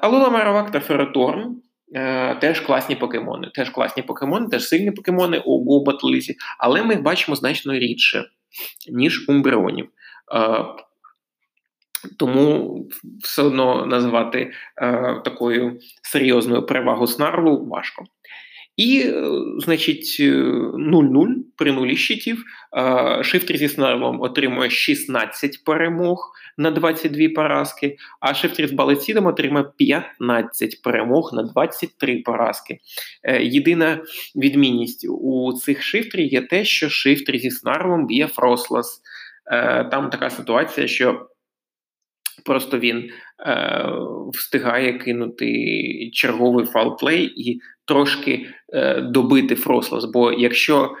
Алола 0.00 0.30
Маровак 0.30 0.70
та 0.70 0.80
Фероторн 0.80 1.62
Е, 1.94 2.34
теж 2.34 2.60
класні 2.60 2.96
покемони, 2.96 3.50
теж 3.54 3.70
класні 3.70 4.02
покемони, 4.02 4.48
теж 4.48 4.68
сильні 4.68 4.90
покемони 4.90 5.42
у 5.44 5.82
Go 5.84 5.96
але 6.58 6.82
ми 6.82 6.94
їх 6.94 7.02
бачимо 7.02 7.36
значно 7.36 7.74
рідше, 7.74 8.24
ніж 8.92 9.28
умбреонів. 9.28 9.88
Е, 10.34 10.64
тому 12.18 12.80
все 13.24 13.42
одно 13.42 13.86
назвати 13.86 14.52
е, 14.82 15.20
такою 15.24 15.78
серйозною 16.02 16.66
перевагу 16.66 17.06
снарлу 17.06 17.66
важко. 17.66 18.04
І, 18.76 19.00
е, 19.00 19.24
значить, 19.58 20.20
0-0 20.20 21.30
е, 21.30 21.34
при 21.56 21.72
нулі 21.72 21.96
щитів. 21.96 22.44
Шифтрі 23.22 23.56
зі 23.56 23.68
снарлом 23.68 24.20
отримує 24.20 24.70
16 24.70 25.64
перемог 25.64 26.32
на 26.58 26.70
22 26.70 27.28
поразки, 27.34 27.96
а 28.20 28.34
Шифтрі 28.34 28.68
з 28.68 28.72
Bullet 28.72 28.99
Seed 28.99 29.17
ом 29.17 29.26
отримує 29.26 29.64
15 29.76 30.82
перемог 30.82 31.30
на 31.34 31.42
23 31.42 32.16
поразки. 32.16 32.78
Е, 33.22 33.42
єдина 33.42 34.00
відмінність 34.36 35.06
у 35.08 35.52
цих 35.52 35.82
шифтрів 35.82 36.32
є 36.32 36.40
те, 36.40 36.64
що 36.64 36.88
шифтрі 36.88 37.38
зі 37.38 37.50
снарлом 37.50 38.06
б'є 38.06 38.26
Фрослас. 38.26 39.02
Там 39.90 40.10
така 40.10 40.30
ситуація, 40.30 40.86
що 40.86 41.28
Просто 42.46 42.78
він 42.78 43.10
е, 43.46 43.86
встигає 44.32 44.92
кинути 44.92 46.10
черговий 46.12 46.66
Foul 46.66 46.99
Play 46.99 47.32
і 47.36 47.60
трошки 47.86 48.46
е, 48.72 49.00
добити 49.00 49.54
Фрослас. 49.54 50.04
Бо 50.04 50.32
якщо 50.32 50.96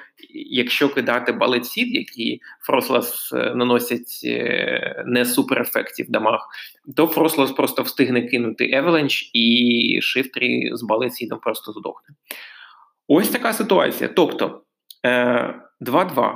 якщо 0.50 0.88
кидати 0.88 1.32
Bullet 1.32 1.66
Seed, 1.66 1.94
який 1.94 2.40
Фрослас 2.60 3.32
е, 3.32 3.54
наносить 3.54 4.20
е, 4.24 5.04
не 5.06 5.24
super 5.24 5.55
effective 5.55 6.10
damage, 6.10 6.40
то 6.96 7.06
Фрослас 7.06 7.52
просто 7.52 7.82
встигне 7.82 8.22
кинути 8.22 8.70
Avalanche 8.72 9.30
і 9.32 9.98
Шифтрі 10.02 10.70
з 10.72 10.82
Bullet 10.82 11.10
Seed 11.10 11.29
ом 11.29 11.38
просто 11.42 11.72
здохне. 11.72 12.14
Ось 13.08 13.28
така 13.28 13.52
ситуація. 13.52 14.10
Тобто 14.16 14.62
2-2 15.80 16.32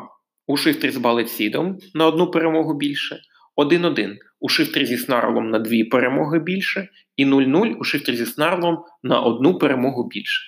у 0.47 0.57
Шифтрі 0.57 0.91
з 0.91 0.97
Bullet 0.97 1.38
Seed 1.38 1.65
ом 1.65 1.79
на 1.95 2.07
одну 2.07 2.31
перемогу 2.31 2.75
більше. 2.75 3.21
1-1 3.61 4.17
у 4.41 4.49
шифтрі 4.49 4.87
зі 4.87 4.97
снарлом 4.97 5.51
на 5.51 5.59
дві 5.59 5.85
перемоги 5.85 6.39
більше, 6.39 6.89
і 7.17 7.27
0-0 7.27 7.75
у 7.75 7.85
шифтрі 7.85 8.17
зі 8.17 8.27
снарлом 8.27 8.85
на 9.03 9.21
одну 9.21 9.59
перемогу 9.59 10.09
більше. 10.09 10.43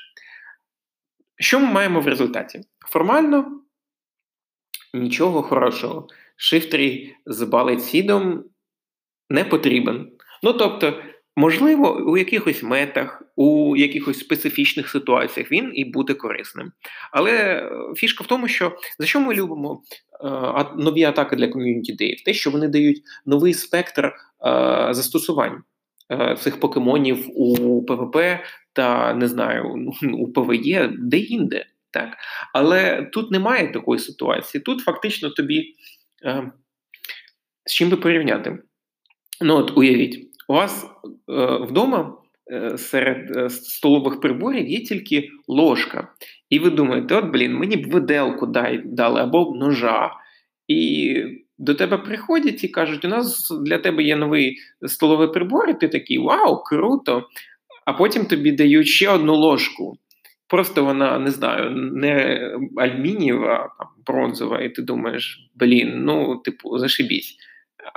Що 1.37 1.61
ми 1.61 1.67
маємо 1.67 2.01
в 2.01 2.07
результаті? 2.07 2.61
Формально 2.87 3.63
нічого 4.95 5.43
хорошого. 5.43 6.07
Шифтрі 6.37 7.17
з 7.27 7.43
Балецідом 7.43 8.45
не 9.31 9.45
потрібен. 9.45 10.13
Ну 10.43 10.53
тобто, 10.53 11.03
можливо, 11.37 12.05
у 12.07 12.17
якихось 12.17 12.63
метах, 12.63 13.23
у 13.37 13.77
якихось 13.77 14.19
специфічних 14.19 14.89
ситуаціях 14.89 15.53
він 15.53 15.71
і 15.75 15.85
буде 15.85 16.15
корисним. 16.15 16.73
Але 17.13 17.33
е, 17.33 17.71
фішка 17.97 18.25
в 18.25 18.27
тому, 18.27 18.49
що 18.49 18.77
за 18.99 19.07
що 19.07 19.21
ми 19.21 19.35
любимо 19.35 19.83
Е, 20.25 20.65
нові 20.77 21.05
атаки 21.05 21.37
для 21.37 21.49
ком'юніті 21.49 21.93
Дейв, 21.93 22.23
те, 22.25 22.35
що 22.35 22.51
вони 22.51 22.69
дають 22.69 23.03
новий 23.27 23.55
спектр 23.55 24.05
е, 24.05 24.13
застосувань 24.91 25.63
е, 26.13 26.37
цих 26.41 26.61
покемонів 26.61 27.31
у 27.35 27.83
ПВП 27.85 28.17
та 28.73 29.15
не 29.15 29.29
знаю, 29.29 29.93
у 30.13 30.33
ПВЄ 30.33 30.91
де-інде. 30.99 31.67
Так? 31.91 32.17
Але 32.53 33.03
тут 33.03 33.31
немає 33.31 33.73
такої 33.73 34.01
ситуації. 34.01 34.63
Тут 34.63 34.81
фактично 34.81 35.31
тобі 35.31 35.75
з 37.67 37.73
чим 37.73 37.91
би 37.91 37.97
порівняти. 37.97 38.59
Ну, 39.41 39.57
от 39.57 39.77
уявіть, 39.77 40.32
у 40.53 40.57
вас 40.57 40.87
вдома. 41.69 42.19
Серед 42.77 43.53
столових 43.53 44.21
приборів 44.21 44.69
є 44.69 44.81
тільки 44.81 45.29
ложка. 45.49 46.09
І 46.51 46.59
ви 46.59 46.71
думаєте, 46.71 47.15
от, 47.15 47.25
блін, 47.25 47.55
мені 47.55 47.77
б 47.77 47.91
виделку 47.91 48.47
дай, 48.47 48.83
дали 48.85 49.21
або 49.21 49.55
ножа. 49.57 50.11
І 50.69 51.15
до 51.59 51.75
тебе 51.75 51.99
приходять 51.99 52.65
і 52.65 52.69
кажуть, 52.69 53.05
у 53.05 53.09
нас 53.09 53.51
для 53.67 53.79
тебе 53.79 54.03
є 54.03 54.17
новий 54.17 54.57
столовий 54.87 55.29
прибор, 55.29 55.71
і 55.71 55.75
ти 55.75 55.89
такий 55.89 56.19
вау, 56.19 56.63
круто! 56.63 57.29
А 57.85 57.93
потім 57.93 58.25
тобі 58.25 58.53
дають 58.53 58.87
ще 58.87 59.11
одну 59.11 59.37
ложку. 59.37 59.99
Просто 60.49 60.85
вона, 60.85 61.19
не 61.19 61.31
знаю, 61.31 61.71
не 61.71 62.51
альмінієва, 62.77 63.75
а 63.79 63.85
бронзова, 64.07 64.61
і 64.61 64.69
ти 64.69 64.83
думаєш, 64.83 65.51
блін, 65.55 66.05
ну, 66.05 66.37
типу, 66.37 66.79
зашибісь 66.79 67.37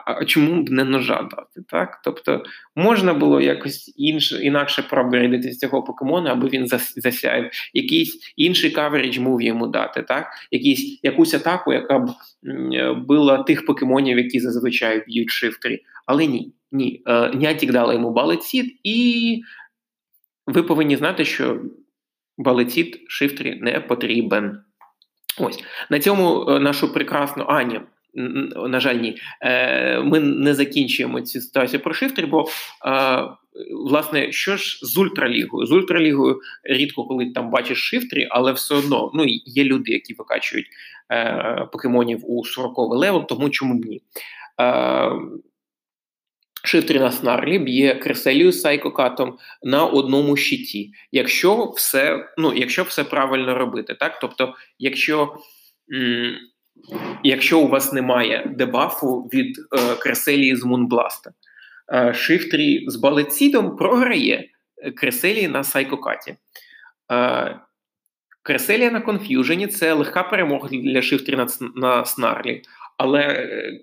а 0.05 0.25
чому 0.25 0.63
б 0.63 0.69
не 0.69 0.83
ножа 0.83 1.15
дати? 1.31 1.61
Так? 1.69 2.01
Тобто 2.03 2.43
можна 2.75 3.13
було 3.13 3.41
якось 3.41 3.93
інше, 3.97 4.43
інакше 4.43 4.83
проапгрейдити 4.89 5.51
з 5.51 5.59
цього 5.59 5.83
покемона, 5.83 6.31
аби 6.31 6.49
він 6.49 6.67
засяяв, 6.97 7.51
якийсь 7.73 8.33
інший 8.35 8.71
каверідж 8.71 9.17
мув 9.17 9.41
йому 9.41 9.67
дати, 9.67 10.01
так? 10.01 10.27
Якісь, 10.51 10.99
якусь 11.03 11.33
атаку, 11.33 11.73
яка 11.73 11.99
б 11.99 12.09
була 13.07 13.43
тих 13.43 13.65
покемонів, 13.65 14.17
які 14.17 14.39
зазвичай 14.39 15.03
б'ють 15.07 15.29
шифтрі. 15.29 15.79
Але 16.05 16.25
ні, 16.25 16.53
ні. 16.71 17.01
Е, 17.07 17.29
Нянтік 17.29 17.71
дала 17.71 17.93
йому 17.93 18.11
Bullet 18.11 18.49
Seed, 18.49 18.79
і 18.83 19.41
ви 20.47 20.63
повинні 20.63 20.95
знати, 20.95 21.25
що 21.25 21.61
Bullet 22.37 22.76
Seed 22.76 23.01
шифтрі 23.07 23.59
не 23.61 23.79
потрібен. 23.79 24.59
Ось 25.39 25.63
на 25.89 25.99
цьому 25.99 26.45
е, 26.49 26.59
нашу 26.59 26.93
прекрасну 26.93 27.45
А 27.47 27.81
на 28.67 28.79
жаль, 28.79 28.95
ні, 28.95 29.17
е, 29.41 29.99
ми 29.99 30.19
не 30.19 30.53
закінчуємо 30.53 31.21
цю 31.21 31.41
ситуацію 31.41 31.79
про 31.79 31.93
шифтрі, 31.93 32.27
бо 32.27 32.45
власне 33.71 34.31
що 34.31 34.57
ж 34.57 34.79
з 34.81 34.97
ультралігою? 34.97 35.67
З 35.67 35.71
ультралігою 35.71 36.39
рідко 36.63 37.05
коли 37.05 37.25
там 37.25 37.49
бачиш 37.49 37.77
шифтрі, 37.77 38.27
але 38.31 38.51
все 38.51 38.75
одно 38.75 39.11
ну, 39.13 39.25
є 39.45 39.63
люди, 39.63 39.91
які 39.91 40.13
викачують 40.13 40.67
е, 41.11 41.67
покемонів 41.71 42.19
у 42.23 42.45
40 42.45 42.77
level, 42.77 43.27
тому 43.27 43.49
чому 43.49 43.79
б 43.79 43.85
ні. 43.85 44.01
Шифтрі 46.63 46.99
на 46.99 47.11
снарлі 47.11 47.59
б'є 47.59 47.95
Креселію 47.95 48.51
Psycho 48.51 48.98
Cut 48.98 49.22
ом 49.22 49.37
на 49.63 49.85
одному 49.85 50.37
щиті, 50.37 50.91
якщо 51.11 51.73
все 51.77 52.29
ну, 52.37 52.53
якщо 52.53 52.83
все 52.83 53.03
правильно 53.03 53.57
робити. 53.57 53.95
Так? 53.99 54.19
Тобто, 54.19 54.53
якщо 54.79 55.37
якщо 57.23 57.59
у 57.59 57.67
вас 57.67 57.93
немає 57.93 58.51
дебафу 58.55 59.21
від 59.33 59.57
е, 59.57 59.95
Креселії 59.99 60.55
з 60.55 60.63
Moonblast 60.63 61.19
а, 61.19 61.31
е, 61.93 62.13
Шифтрі 62.13 62.85
з 62.87 62.95
Bullet 62.95 63.35
Seed 63.35 63.62
ом 63.62 63.75
програє 63.75 64.49
Креселії 64.95 65.47
на 65.47 65.63
Psycho 65.63 66.03
Cut 66.03 66.22
і. 66.22 66.35
Е, 67.11 67.59
Креселія 68.43 68.91
на 68.91 69.01
Confusion 69.01 69.61
і 69.61 69.67
це 69.67 69.93
легка 69.93 70.23
перемога 70.23 70.69
для 70.71 71.01
Шифтрі 71.01 71.35
на, 71.35 71.47
на 71.75 72.05
снарлі, 72.05 72.61
але 72.97 73.21
е, 73.21 73.79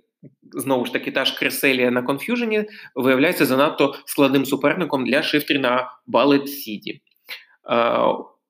знову 0.53 0.87
ж 0.87 0.93
таки, 0.93 1.11
та 1.11 1.25
ж 1.25 1.39
Креселія 1.39 1.91
на 1.91 2.03
Confusion 2.03 2.58
і 2.58 2.65
виявляється 2.95 3.47
занадто 3.47 3.95
складним 4.07 4.47
суперником 4.47 5.07
для 5.07 5.23
шифтрі 5.23 5.59
на 5.59 5.91
Bullet 6.07 6.49
Seed 6.49 6.83
і. 6.83 7.01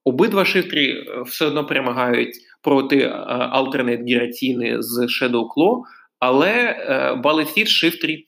Обидва 0.05 0.45
шифтрі 0.45 0.91
е, 0.91 1.23
все 1.23 1.47
одно 1.47 1.67
перемагають 1.67 2.37
проти 2.63 2.99
е, 2.99 3.11
Alternate 3.55 4.05
Гіратіни 4.05 4.83
з 4.83 4.99
Shadow 4.99 5.47
Claw, 5.57 5.81
але 6.19 6.51
е, 6.51 7.15
Bullet 7.15 7.49
Seed 7.49 7.69
шифтрі 7.69 8.25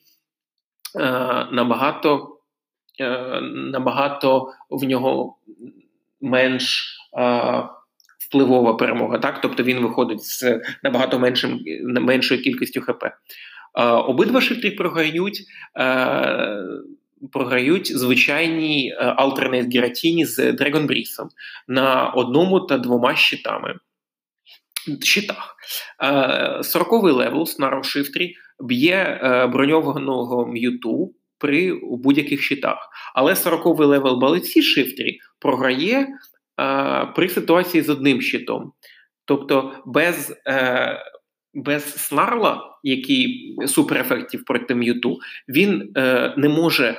набагато 1.51 2.31
набагато 3.51 4.47
в 4.69 4.83
нього 4.83 5.37
менш 6.21 6.97
впливова 8.19 8.73
перемога, 8.73 9.17
так 9.17 9.41
тобто 9.41 9.63
він 9.63 9.79
виходить 9.79 10.23
з 10.23 10.61
набагато 10.83 11.19
меншим 11.19 11.59
меншою 11.83 12.41
кількістю 12.41 12.81
ХП. 12.81 13.03
Обидва 14.07 14.41
шифтрі 14.41 14.71
програють. 14.71 15.41
Е, 15.79 16.63
програють 17.31 17.97
звичайні 17.97 18.95
Alternate 19.01 19.73
Гіратіні 19.73 20.25
з 20.25 20.39
Dragon 20.39 20.87
Breath 20.87 21.27
на 21.67 22.07
одному 22.07 22.59
та 22.59 22.77
двома 22.77 23.15
щитами. 23.15 23.75
Щитах. 25.03 25.55
40-й 26.59 27.09
е, 27.09 27.13
level 27.13 27.41
Snarl 27.41 27.79
Shiftry 27.79 28.31
б'є 28.59 29.19
е, 29.23 29.47
броньованого 29.47 30.47
Мьюту 30.47 31.13
при 31.37 31.79
будь-яких 31.83 32.41
щитах. 32.41 32.89
Але 33.15 33.33
40-й 33.33 33.85
level 33.85 34.15
Bullet 34.15 34.43
Seed 34.43 34.61
Shiftry 34.61 35.17
програє 35.39 36.07
при 37.15 37.29
ситуації 37.29 37.83
з 37.83 37.89
одним 37.89 38.21
щитом. 38.21 38.71
Тобто 39.25 39.73
без 39.85 40.33
е, 40.47 40.99
без 41.53 41.93
Snarl 41.93 42.42
а, 42.42 42.61
який 42.83 43.55
super 43.67 43.95
effective 43.95 44.45
проти 44.45 44.75
Мьюту, 44.75 45.17
він 45.49 45.91
е, 45.97 46.33
не 46.37 46.49
може 46.49 46.97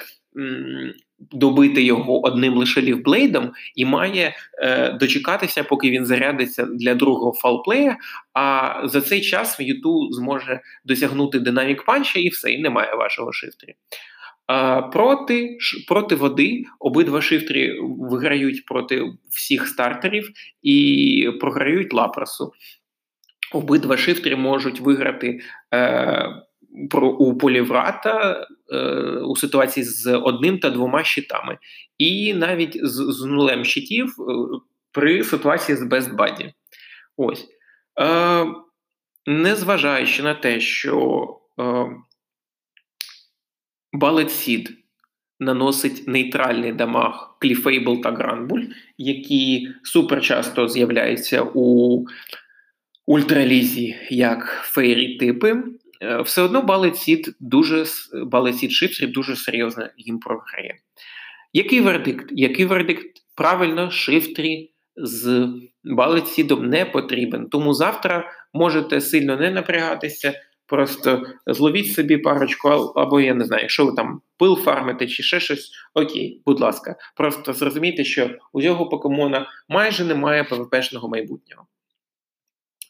добити 1.18 1.82
його 1.82 2.26
одним 2.26 2.54
лише 2.54 2.82
Leaf 2.82 3.08
Blade 3.08 3.39
ом 3.39 3.52
і 3.74 3.84
має 3.84 4.34
е, 4.58 4.92
дочекатися, 4.92 5.64
поки 5.64 5.90
він 5.90 6.06
зарядиться 6.06 6.64
для 6.64 6.94
другого 6.94 7.32
Foul 7.32 7.55
Play 7.55 7.79
я. 7.79 7.96
А 8.32 8.74
за 8.84 9.00
цей 9.00 9.20
час 9.20 9.60
м'юту 9.60 10.12
зможе 10.12 10.60
досягнути 10.84 11.38
динамік 11.38 11.84
панча 11.84 12.18
і 12.18 12.28
все, 12.28 12.50
і 12.50 12.62
немає 12.62 12.94
вашого 12.94 13.32
шифтрі. 13.32 13.74
Проти 14.92 15.58
проти 15.88 16.14
води 16.14 16.64
обидва 16.80 17.22
шифтрі 17.22 17.78
виграють 17.82 18.64
проти 18.64 19.02
всіх 19.30 19.66
стартерів 19.66 20.30
і 20.62 21.30
програють 21.40 21.94
лапрасу. 21.94 22.52
Обидва 23.52 23.96
шифтрі 23.96 24.36
можуть 24.36 24.80
виграти 24.80 25.40
е, 25.74 26.45
про, 26.90 27.08
у 27.08 27.38
поліврата 27.38 28.46
е, 28.72 28.78
у 29.20 29.36
ситуації 29.36 29.84
з 29.84 30.16
одним 30.16 30.58
та 30.58 30.70
двома 30.70 31.04
щитами, 31.04 31.58
і 31.98 32.34
навіть 32.34 32.86
з, 32.86 33.12
з 33.12 33.24
нулем 33.24 33.64
щитів 33.64 34.06
е, 34.08 34.22
при 34.92 35.24
ситуації 35.24 35.76
з 35.76 35.82
Best 35.82 36.10
Buddy. 36.10 36.52
Ось. 37.16 37.46
Е, 38.00 38.46
Незважаючи 39.28 40.22
на 40.22 40.34
те, 40.34 40.60
що 40.60 41.26
е, 41.60 41.86
Bullet 43.92 44.30
Seed 44.30 44.72
наносить 45.40 46.08
нейтральний 46.08 46.72
damage 46.72 47.36
Clefable 47.40 48.00
та 48.02 48.12
Granbull, 48.12 48.64
які 48.98 49.68
супер 49.82 50.22
часто 50.22 50.68
з'являються 50.68 51.46
у 51.54 52.06
ультралізі 53.06 53.96
як 54.10 54.62
fairy 54.64 55.16
типи. 55.16 55.62
Е, 56.02 56.22
все 56.22 56.42
одно 56.42 56.62
Bullet 56.62 56.96
Seed 56.96 57.36
дуже 57.40 57.84
Bullet 58.12 58.56
Seed 58.56 58.72
Shiftry 58.72 59.06
дуже 59.06 59.36
серйозно 59.36 59.88
їм 59.96 60.18
програє. 60.18 60.78
Який 61.52 61.80
вердикт? 61.80 62.26
Який 62.30 62.64
вердикт? 62.64 63.06
Правильно, 63.34 63.90
шифтрі 63.90 64.70
з 64.96 65.48
Балет 65.84 66.28
Сідом 66.28 66.68
не 66.68 66.84
потрібен. 66.84 67.48
Тому 67.48 67.74
завтра 67.74 68.30
можете 68.54 69.00
сильно 69.00 69.36
не 69.36 69.50
напрягатися. 69.50 70.34
Просто 70.66 71.22
зловіть 71.46 71.92
собі 71.92 72.18
парочку, 72.18 72.68
або 72.68 73.20
я 73.20 73.34
не 73.34 73.44
знаю, 73.44 73.62
якщо 73.62 73.86
ви 73.86 73.92
там 73.92 74.20
пил 74.38 74.56
фармите 74.56 75.06
чи 75.06 75.22
ще 75.22 75.40
щось, 75.40 75.70
окей, 75.94 76.42
будь 76.46 76.60
ласка. 76.60 76.96
Просто 77.16 77.52
зрозумійте, 77.52 78.04
що 78.04 78.30
у 78.52 78.62
цього 78.62 78.88
покемона 78.88 79.46
майже 79.68 80.04
немає 80.04 80.44
ПВПшного 80.44 81.08
майбутнього. 81.08 81.66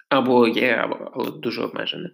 Або 0.09 0.49
є, 0.49 0.89
але 1.15 1.31
дуже 1.31 1.63
обмежене. 1.63 2.11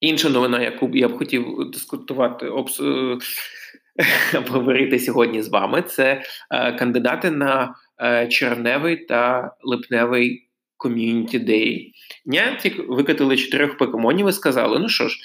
Інша 0.00 0.28
новина, 0.28 0.62
яку 0.62 0.90
я 0.94 1.08
б 1.08 1.18
хотів 1.18 1.70
дискутувати, 1.72 2.48
обс... 2.48 2.80
обговорити 4.38 4.98
сьогодні 4.98 5.42
з 5.42 5.48
вами, 5.48 5.82
це 5.82 6.22
е, 6.50 6.72
кандидати 6.72 7.30
на 7.30 7.74
е, 8.02 8.28
червневий 8.28 8.96
та 8.96 9.52
липневий 9.62 10.50
ком'юніті 10.76 11.38
Day. 11.38 11.90
Niantic 12.26 12.86
викатили 12.88 13.36
чотирьох 13.36 13.76
покемонів 13.76 14.28
і 14.28 14.32
сказали: 14.32 14.78
ну 14.78 14.88
що 14.88 15.08
ж, 15.08 15.18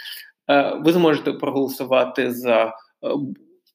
е, 0.49 0.77
ви 0.85 0.91
зможете 0.91 1.33
проголосувати 1.33 2.31
за 2.31 2.63
е, 2.63 2.71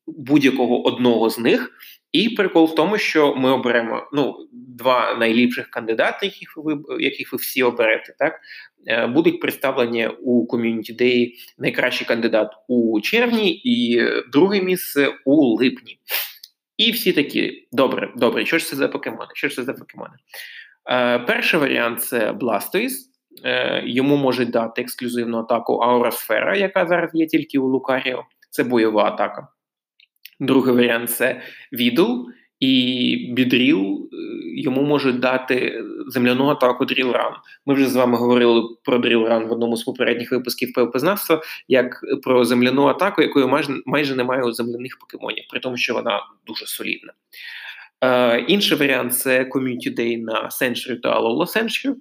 будь-якого 0.07 0.87
одного 0.87 1.31
з 1.31 1.39
них. 1.39 1.71
І 2.13 2.29
прикол 2.29 2.65
в 2.65 2.75
тому, 2.75 2.99
що 2.99 3.35
ми 3.35 3.51
оберемо 3.51 4.09
ну, 4.13 4.49
два 4.53 5.15
найліпших 5.15 5.71
кандидати, 5.71 6.27
яких 6.27 6.57
ви 6.57 6.79
яких 7.01 7.33
ви 7.33 7.37
всі 7.37 7.63
оберете, 7.63 8.15
так 8.19 8.41
е, 8.87 9.07
будуть 9.07 9.41
представлені 9.41 10.09
у 10.09 10.47
ком'юніті 10.47 10.95
Day 10.95 11.33
найкращий 11.59 12.07
кандидат 12.07 12.53
у 12.69 13.01
червні 13.01 13.61
і 13.65 14.03
друге 14.33 14.63
місце 14.63 15.09
у 15.25 15.57
липні. 15.57 15.99
І 16.77 16.91
всі 16.91 17.13
такі: 17.13 17.69
добре, 17.73 18.13
добре, 18.17 18.47
що 18.47 18.59
ж 18.59 18.67
це 18.67 18.77
за 18.77 18.89
покемони? 18.89 19.31
Що 19.35 19.49
ж 19.49 19.57
це 19.57 19.63
за 19.63 19.73
покемони? 19.73 20.15
Е, 20.91 21.19
Перший 21.19 21.61
варіант 21.61 22.03
це 22.03 22.33
Blastoise. 22.33 22.97
Е, 23.45 23.83
Йому 23.87 24.17
можуть 24.17 24.51
дати 24.51 24.83
ексклюзивну 24.83 25.39
атаку 25.39 25.73
Ауросфера, 25.73 26.57
яка 26.57 26.87
зараз 26.87 27.11
є 27.15 27.27
тільки 27.27 27.59
у 27.59 27.67
Лукаріо. 27.67 28.25
Це 28.51 28.65
бойова 28.65 29.05
атака. 29.05 29.49
Другий 30.41 30.75
варіант 30.75 31.11
це 31.11 31.41
Відл, 31.73 32.27
і 32.61 33.33
Бідріл 33.33 34.09
е, 34.13 34.17
йому 34.61 34.83
можуть 34.83 35.19
дати 35.19 35.85
земляну 36.09 36.49
атаку 36.49 36.85
Drill 36.85 37.11
Run. 37.11 37.33
Ми 37.67 37.75
вже 37.75 37.87
з 37.87 37.97
вами 37.97 38.17
говорили 38.17 38.63
про 38.85 38.99
Drill 38.99 39.29
Run 39.29 39.47
в 39.47 39.53
одному 39.53 39.77
з 39.77 39.85
попередніх 39.85 40.33
випусків 40.33 40.73
ПВП-знавства, 40.77 41.41
як 41.69 42.01
про 42.23 42.45
земляну 42.45 42.87
атаку, 42.87 43.23
якої 43.23 43.47
майже 43.47 43.73
майже 43.87 44.15
немає 44.15 44.43
у 44.45 44.53
земляних 44.53 44.99
покемонів, 44.99 45.45
при 45.51 45.61
тому, 45.61 45.77
що 45.77 45.95
вона 45.95 46.21
дуже 46.47 46.67
солідна. 46.67 47.13
Е, 48.01 48.41
Інший 48.41 48.79
варіант 48.79 49.19
це 49.19 49.43
Community 49.43 49.99
Day 49.99 50.23
на 50.23 50.49
Sandshrew 50.49 51.01
та 51.01 51.21
Alola 51.21 51.47
Sandshrew. 51.47 51.95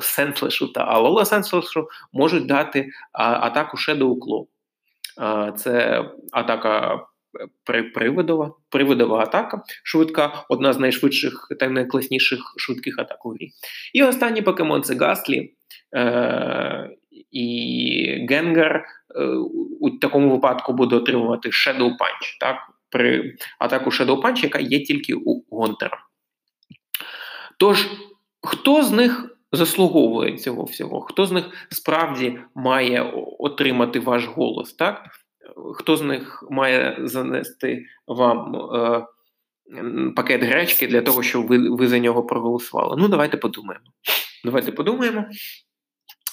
Sandslash 0.00 0.61
у 0.61 0.68
та 0.68 1.00
Alola 1.00 1.24
Sandslash 1.24 1.82
у 1.82 1.88
можуть 2.12 2.46
дати 2.46 2.88
атаку 3.12 3.76
Shadow 3.76 4.18
Claw. 4.18 4.46
Е, 5.22 5.52
це 5.56 6.04
атака 6.32 7.00
приводова, 7.94 8.54
приводова 8.70 9.18
атака 9.18 9.62
швидка, 9.84 10.44
одна 10.48 10.72
з 10.72 10.78
найшвидших 10.78 11.48
та 11.60 11.68
найкласніших 11.68 12.40
швидких 12.56 12.98
атак 12.98 13.26
у 13.26 13.30
грі. 13.30 13.50
І 13.94 14.02
останній 14.02 14.42
покемон 14.42 14.82
це 14.82 14.94
Гаслі. 14.94 15.54
Е, 15.96 16.90
і 17.30 18.26
Генгар 18.30 18.84
е, 19.16 19.24
у 19.80 19.90
такому 19.90 20.30
випадку 20.30 20.72
буде 20.72 20.96
отримувати 20.96 21.48
Shadow 21.48 21.88
Punch. 21.88 22.38
Так? 22.40 22.56
при 22.90 23.36
атаку 23.58 23.90
Shadow 23.90 24.20
Punch, 24.20 24.42
яка 24.42 24.58
є 24.58 24.80
тільки 24.80 25.14
у 25.14 25.44
Гонтера. 25.50 25.98
Тож, 27.58 27.86
хто 28.42 28.82
з 28.82 28.92
них 28.92 29.29
заслуговує 29.52 30.38
цього 30.38 30.64
всього? 30.64 31.00
Хто 31.00 31.26
з 31.26 31.32
них 31.32 31.44
справді 31.70 32.38
має 32.54 33.12
отримати 33.38 34.00
ваш 34.00 34.26
голос? 34.26 34.72
так? 34.72 35.10
Хто 35.74 35.96
з 35.96 36.02
них 36.02 36.44
має 36.50 36.96
занести 37.00 37.84
вам 38.06 38.56
е, 38.56 39.02
пакет 40.16 40.42
гречки 40.42 40.86
для 40.86 41.02
того, 41.02 41.22
щоб 41.22 41.46
ви, 41.46 41.70
ви 41.70 41.88
за 41.88 41.98
нього 41.98 42.22
проголосували? 42.22 42.96
Ну, 42.98 43.08
давайте 43.08 43.36
подумаємо. 43.36 43.86
Давайте 44.44 44.72
подумаємо. 44.72 45.24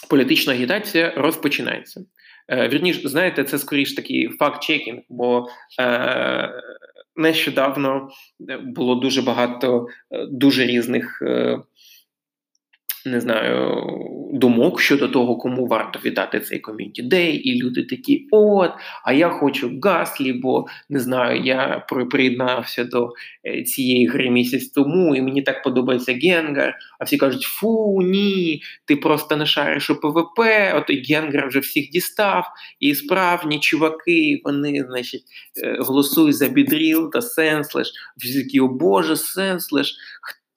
Політична 0.09 0.53
агітація 0.53 1.13
розпочинається. 1.17 2.05
Е, 2.49 2.67
Вірніше, 2.67 3.09
знаєте, 3.09 3.43
це 3.43 3.59
скоріш 3.59 3.93
такий 3.93 4.29
факт-чекінг, 4.29 5.01
бо 5.09 5.47
е, 5.79 6.51
нещодавно 7.15 8.09
було 8.63 8.95
дуже 8.95 9.21
багато 9.21 9.87
е, 10.11 10.25
дуже 10.25 10.65
різних. 10.65 11.21
Е, 11.21 11.59
не 13.11 13.21
знаю, 13.21 13.83
думок 14.33 14.81
щодо 14.81 15.07
того, 15.07 15.37
кому 15.37 15.67
варто 15.67 15.99
віддати 16.05 16.39
цей 16.39 16.59
ком'юніті 16.59 17.01
дей, 17.01 17.35
і 17.35 17.63
люди 17.63 17.83
такі, 17.83 18.27
от, 18.31 18.71
а 19.05 19.13
я 19.13 19.29
хочу 19.29 19.79
Гаслі, 19.83 20.33
бо 20.33 20.65
не 20.89 20.99
знаю, 20.99 21.41
я 21.43 21.85
приєднався 22.11 22.83
до 22.83 23.09
е, 23.45 23.63
цієї 23.63 24.07
гри 24.07 24.29
місяць 24.29 24.67
тому, 24.67 25.15
і 25.15 25.21
мені 25.21 25.41
так 25.41 25.63
подобається 25.63 26.13
Генгар. 26.13 26.75
А 26.99 27.03
всі 27.03 27.17
кажуть, 27.17 27.41
фу, 27.41 28.01
ні, 28.03 28.61
ти 28.85 28.95
просто 28.95 29.37
не 29.37 29.45
шариш 29.45 29.89
у 29.89 29.95
ПВП, 29.95 30.39
от 30.75 31.09
Генгар 31.09 31.47
вже 31.47 31.59
всіх 31.59 31.89
дістав, 31.89 32.47
і 32.79 32.95
справні 32.95 33.59
чуваки, 33.59 34.41
вони, 34.43 34.85
значить, 34.89 35.23
е, 35.63 35.77
голосують 35.79 36.35
за 36.35 36.47
бідріл 36.47 37.11
та 37.11 37.21
сенслеш. 37.21 37.91
Всі 38.17 38.43
такі, 38.43 38.59
о 38.59 38.67
Боже, 38.67 39.15
сенслеш 39.15 39.95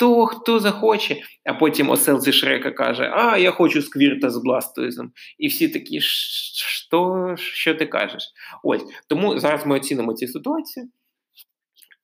хто 0.00 0.26
хто 0.26 0.60
захоче, 0.60 1.22
а 1.44 1.54
потім 1.54 1.90
осел 1.90 2.20
зі 2.20 2.32
Шрека 2.32 2.70
каже: 2.70 3.10
А, 3.14 3.38
я 3.38 3.50
хочу 3.50 3.82
сквірта 3.82 4.30
з 4.30 4.36
Бластоїзом. 4.36 5.12
І 5.38 5.48
всі 5.48 5.68
такі, 5.68 6.00
що 6.00 7.34
що 7.36 7.74
ти 7.74 7.86
кажеш? 7.86 8.22
Ось 8.62 8.84
тому 9.08 9.38
зараз 9.38 9.66
ми 9.66 9.76
оцінимо 9.76 10.12
ці 10.12 10.28
ситуації 10.28 10.86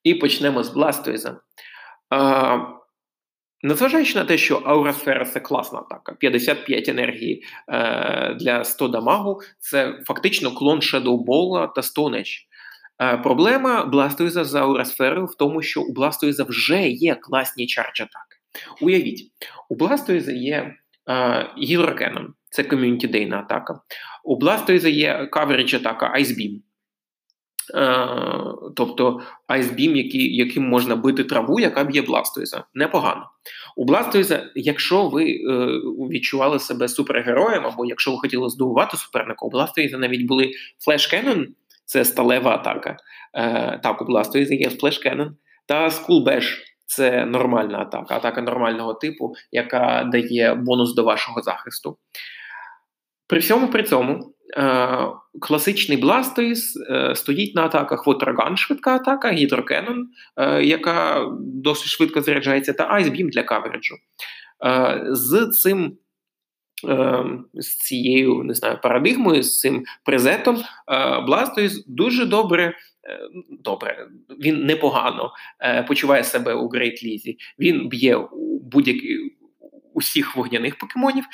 і 0.02 0.14
почнемо 0.14 0.62
з 0.62 0.68
Бластоїза. 0.68 1.40
Незважаючи 3.62 4.18
на 4.18 4.24
те, 4.24 4.38
що 4.38 4.56
Аурасфера 4.56 5.24
це 5.24 5.40
класна 5.40 5.78
атака, 5.78 6.12
55 6.12 6.88
енергії 6.88 7.44
е, 7.68 8.34
для 8.40 8.64
100 8.64 8.88
дамагу, 8.88 9.40
це 9.58 9.98
фактично 10.06 10.54
клон 10.54 10.78
Shadowball 10.78 11.74
та 11.74 11.82
Е, 11.82 12.45
проблема 12.98 13.84
Бластоїза 13.84 14.44
за 14.44 14.62
Aura 14.62 14.82
Sphere 14.82 15.12
ою 15.12 15.26
в 15.26 15.34
тому, 15.34 15.62
що 15.62 15.82
у 15.82 15.92
Бластоїза 15.92 16.44
вже 16.44 16.88
є 16.88 17.14
класні 17.14 17.66
charge 17.66 18.00
атаки. 18.00 18.36
Уявіть, 18.80 19.30
у 19.68 19.76
Бластоїза 19.76 20.32
є 20.32 20.74
Hydro 21.58 21.90
Cannon, 21.90 22.34
це 22.50 22.64
community 22.64 23.08
day 23.08 23.26
на 23.26 23.38
атака. 23.38 23.80
У 24.24 24.38
Бластоїза 24.38 24.88
є 24.88 25.28
coverage 25.32 25.74
атака 25.74 26.14
Beam. 26.16 26.60
Uh, 27.74 28.54
тобто 28.76 29.20
Ice 29.46 29.65
Beam, 29.65 29.96
яким 30.12 30.68
можна 30.68 30.96
бити 30.96 31.24
траву, 31.24 31.60
яка 31.60 31.84
б'є 31.84 32.02
Бластоїза. 32.02 32.64
Непогано. 32.74 33.30
У 33.76 33.84
Бластоїза, 33.84 34.50
якщо 34.54 35.08
ви 35.08 35.24
uh, 35.24 35.80
відчували 36.08 36.58
себе 36.58 36.88
супергероєм, 36.88 37.66
або 37.66 37.86
якщо 37.86 38.10
ви 38.10 38.18
хотіли 38.18 38.50
здивувати 38.50 38.96
суперника, 38.96 39.46
у 39.46 39.50
Бластоїза 39.50 39.98
навіть 39.98 40.26
були 40.26 40.50
Flash 40.86 41.11
Cannon, 41.11 41.46
це 41.86 42.04
сталева 42.04 42.54
атака. 42.54 42.96
Е, 43.34 43.80
Так, 43.82 44.02
у 44.02 44.04
Бласту 44.04 44.38
є 44.38 44.68
Splash 44.68 45.30
та 45.66 45.88
Skull 45.88 46.24
Bash– 46.24 46.58
це 46.86 47.26
нормальна 47.26 47.78
атака, 47.78 48.16
атака 48.16 48.42
нормального 48.42 48.94
типу, 48.94 49.34
яка 49.52 50.08
дає 50.12 50.54
бонус 50.54 50.94
до 50.94 51.04
вашого 51.04 51.42
захисту. 51.42 51.98
При 53.28 53.38
всьому 53.38 53.68
при 53.68 53.82
цьому 53.82 54.34
е, 54.58 54.98
класичний 55.40 56.02
Blastoise 56.04 56.60
е, 56.90 57.14
стоїть 57.14 57.54
на 57.54 57.64
атаках 57.64 58.06
Water 58.06 58.34
Gun, 58.34 58.56
швидка 58.56 58.94
атака, 58.94 59.32
Hydro 59.32 59.64
Cannon, 59.64 60.08
яка 60.62 61.26
досить 61.40 61.88
швидко 61.88 62.20
заряджається, 62.20 62.72
та 62.72 62.94
Ice 62.94 63.30
для 63.30 63.42
coverage 63.42 63.86
у. 63.86 63.96
З 65.10 65.50
цим 65.62 65.98
з 67.54 67.76
цією 67.76 68.42
не 68.44 68.54
знаю, 68.54 68.78
парадигмою, 68.82 69.42
з 69.42 69.60
цим 69.60 69.84
презетом, 70.04 70.62
Бластойс 71.26 71.84
дуже 71.86 72.26
добре. 72.26 72.74
Е, 73.08 73.28
добре, 73.50 74.08
він 74.40 74.64
непогано 74.64 75.32
е, 75.60 75.82
почуває 75.82 76.24
себе 76.24 76.54
у 76.54 76.68
Грейт 76.68 77.04
Лізі. 77.04 77.38
Він 77.58 77.88
б'є 77.88 78.16
у 78.16 78.58
будь-яких 78.58 79.20
усіх 79.94 80.36
вогняних 80.36 80.78
покемонів, 80.78 81.24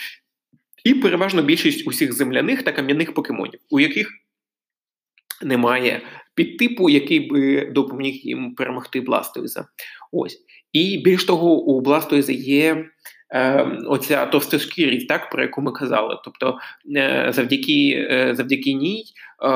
і 0.84 0.94
переважно 0.94 1.42
більшість 1.42 1.86
усіх 1.86 2.12
земляних 2.12 2.62
та 2.62 2.72
кам'яних 2.72 3.14
покемонів, 3.14 3.60
у 3.70 3.80
яких 3.80 4.10
немає 5.42 6.02
підтипу, 6.34 6.88
який 6.88 7.20
би 7.20 7.66
допоміг 7.66 8.14
їм 8.14 8.54
перемогти 8.54 9.00
Бластойза. 9.00 9.66
Ось. 10.12 10.44
І 10.72 11.02
більш 11.04 11.24
того, 11.24 11.54
у 11.54 11.80
Бластойза 11.80 12.32
є 12.32 12.74
е, 12.74 12.86
оця 13.86 14.26
товстошкірість, 14.26 15.08
так, 15.08 15.30
про 15.30 15.42
яку 15.42 15.62
ми 15.62 15.72
казали. 15.72 16.18
Тобто, 16.24 16.58
е, 16.96 17.28
завдяки 17.32 18.08
е, 18.10 18.34
завдяки 18.34 18.72
ній 18.72 19.04
е, 19.42 19.48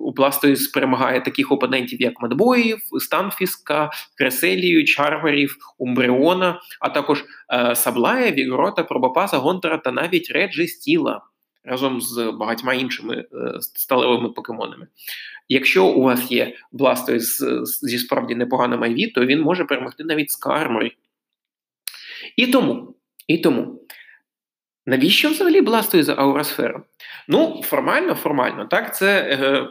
у 0.00 0.12
Бластойз 0.12 0.68
перемагає 0.68 1.20
таких 1.20 1.52
опонентів, 1.52 2.02
як 2.02 2.22
Медбоїв, 2.22 2.78
Станфіска, 2.98 3.90
Креселію, 4.18 4.84
Чарварів, 4.84 5.56
Умбреона, 5.78 6.60
а 6.80 6.88
також 6.88 7.24
Саблая, 7.74 8.30
Вігрота, 8.30 8.82
Пробопаса, 8.84 9.36
Гонтера 9.36 9.78
та 9.78 9.92
навіть 9.92 10.30
Реджі 10.30 10.66
Стіла. 10.66 11.20
Разом 11.64 12.00
з 12.00 12.32
багатьма 12.40 12.74
іншими 12.74 13.24
сталевими 13.60 14.28
покемонами. 14.28 14.86
Якщо 15.48 15.86
у 15.86 16.02
вас 16.02 16.32
є 16.32 16.56
Бластойз 16.72 17.44
зі 17.82 17.98
справді 17.98 18.34
непоганим 18.34 18.80
IV, 18.80 19.12
то 19.14 19.26
він 19.26 19.40
може 19.40 19.64
перемогти 19.64 20.04
навіть 20.04 20.30
Скарморі. 20.30 20.92
І 22.36 22.46
тому, 22.46 22.94
і 23.28 23.38
тому, 23.38 23.80
навіщо 24.86 25.30
взагалі 25.30 25.60
Бластойз 25.60 26.08
Аурасфера? 26.08 26.82
Ну, 27.28 27.62
формально, 27.64 28.14
формально, 28.14 28.66
так, 28.66 28.96
це 28.96 29.20
е, 29.20 29.68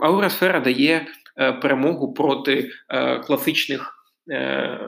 Аурасфера 0.00 0.60
дає 0.60 1.06
е, 1.38 1.52
перемогу 1.52 2.14
проти 2.14 2.70
е, 2.88 3.18
класичних. 3.18 4.06
Е, 4.30 4.80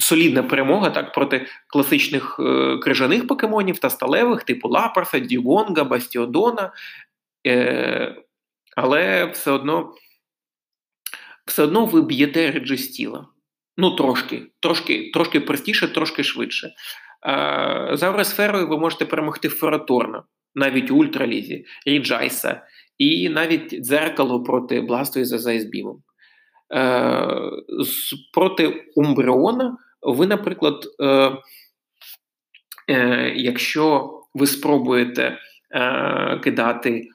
Солідна 0.00 0.42
перемога 0.42 0.90
так 0.90 1.12
проти 1.12 1.46
класичних 1.66 2.40
е, 2.40 2.78
крижаних 2.78 3.26
покемонів 3.26 3.78
та 3.78 3.90
сталевих, 3.90 4.42
типу 4.42 4.68
Лапарса, 4.68 5.18
Дігонга, 5.18 5.84
Бастіодона, 5.84 6.72
Е, 7.46 8.16
але 8.76 9.24
все 9.26 9.50
одно 9.50 9.94
все 11.46 11.62
одно 11.62 11.86
ви 11.86 12.02
б'єте 12.02 12.50
реджестіла. 12.50 13.26
Ну, 13.76 13.90
трошки, 13.90 14.46
трошки 14.60 15.10
трошки 15.14 15.40
простіше, 15.40 15.88
трошки 15.88 16.24
швидше. 16.24 16.66
Е, 17.26 17.90
за 17.92 18.10
Оресферою 18.10 18.68
ви 18.68 18.78
можете 18.78 19.04
перемогти 19.04 19.48
Фераторна, 19.48 20.22
навіть 20.54 20.90
у 20.90 20.96
Ультралізі, 20.96 21.64
Ріджайса, 21.86 22.62
і 22.98 23.28
навіть 23.28 23.80
дзеркало 23.80 24.42
проти 24.42 24.80
Бластої 24.80 25.24
за 25.24 25.38
Зайсбімом. 25.38 26.02
Е, 26.74 27.50
проти 28.32 28.84
Умбреона 28.94 29.76
ви, 30.02 30.26
наприклад, 30.26 30.84
е, 32.88 33.32
якщо 33.36 34.12
ви 34.34 34.46
спробуєте 34.46 35.38
кидати 36.42 37.08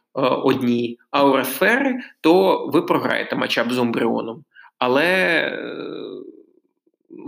одні 0.44 0.98
ауросфери, 1.12 2.00
то 2.22 2.66
ви 2.74 2.82
програєте 2.82 3.36
матчап 3.36 3.72
з 3.72 3.80
Умбріоном. 3.80 4.44
Але 4.78 5.46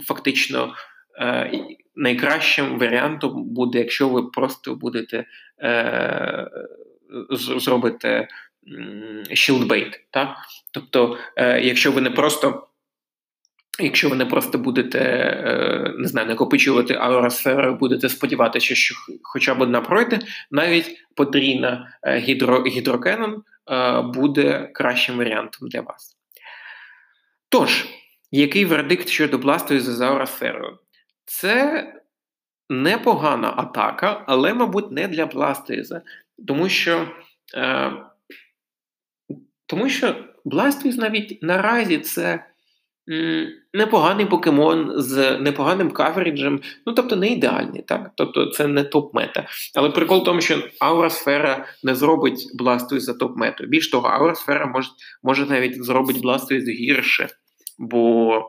фактично 0.08 0.74
е, 1.22 1.52
найкращим 1.96 2.80
варіантом 2.80 3.43
буде, 3.46 3.80
якщо 3.80 4.10
ви 4.10 4.24
просто 4.24 4.76
будете 4.76 5.26
зробити 7.32 8.28
shieldbait. 9.32 10.00
Так? 10.12 10.38
Тобто, 10.72 11.17
якщо 11.38 11.91
ви 11.91 12.02
не 12.02 12.10
просто 12.10 12.67
Якщо 13.80 14.10
ви 14.10 14.15
не 14.15 14.26
просто 14.26 14.58
будете 14.58 15.00
е, 15.00 15.93
не 15.98 16.08
знаю, 16.08 16.28
накопичувати 16.28 16.93
аеросфери, 16.93 17.72
будете 17.72 18.10
сподіватися, 18.10 18.76
що 18.76 18.96
хоча 19.24 19.56
б 19.56 19.62
одна 19.62 19.82
пройде, 19.82 20.19
навіть 20.52 20.91
потрійна 21.15 21.98
е, 22.04 22.17
гідро, 22.17 22.63
гідрокенон 22.63 23.43
е, 23.72 24.02
буде 24.02 24.72
кращим 24.74 25.17
варіантом 25.17 25.69
для 25.69 25.82
вас. 25.82 26.17
Тож, 27.50 27.86
який 28.39 28.65
вердикт 28.65 29.08
щодо 29.08 29.38
бласту 29.38 29.74
із 29.74 30.02
аеросферою? 30.02 30.78
Це 31.26 31.88
непогана 32.69 33.54
атака, 33.58 34.24
але, 34.28 34.54
мабуть, 34.54 34.91
не 34.91 35.08
для 35.08 35.26
бластуїза, 35.26 36.02
тому 36.48 36.69
що 36.69 37.08
тому 39.67 39.89
що 39.89 40.15
Бластуїз 40.46 40.98
навіть 40.98 41.43
наразі 41.43 41.98
це 41.98 42.46
непоганий 43.74 44.26
покемон 44.26 44.91
з 44.96 45.38
непоганим 45.38 45.91
каверіджем, 45.91 46.62
ну 46.86 46.93
тобто 46.93 47.15
не 47.15 47.28
ідеальний, 47.28 47.82
так? 47.82 48.12
Тобто 48.15 48.46
це 48.46 48.67
не 48.67 48.84
топ-мета. 48.84 49.48
Але 49.76 49.89
прикол 49.89 50.22
в 50.22 50.24
тому, 50.24 50.41
що 50.41 50.63
Аурасфера 50.80 51.65
не 51.84 51.96
зробить 51.96 52.52
бласту 52.54 53.00
за 53.00 53.13
топ-метою. 53.13 53.69
Більш 53.69 53.89
того, 53.89 54.08
Аурасфера 54.08 54.65
може 54.65 54.89
може 55.24 55.46
навіть 55.46 55.84
зробить 55.84 56.22
бласту 56.22 56.56
гірше, 56.56 57.28
бо 57.80 58.40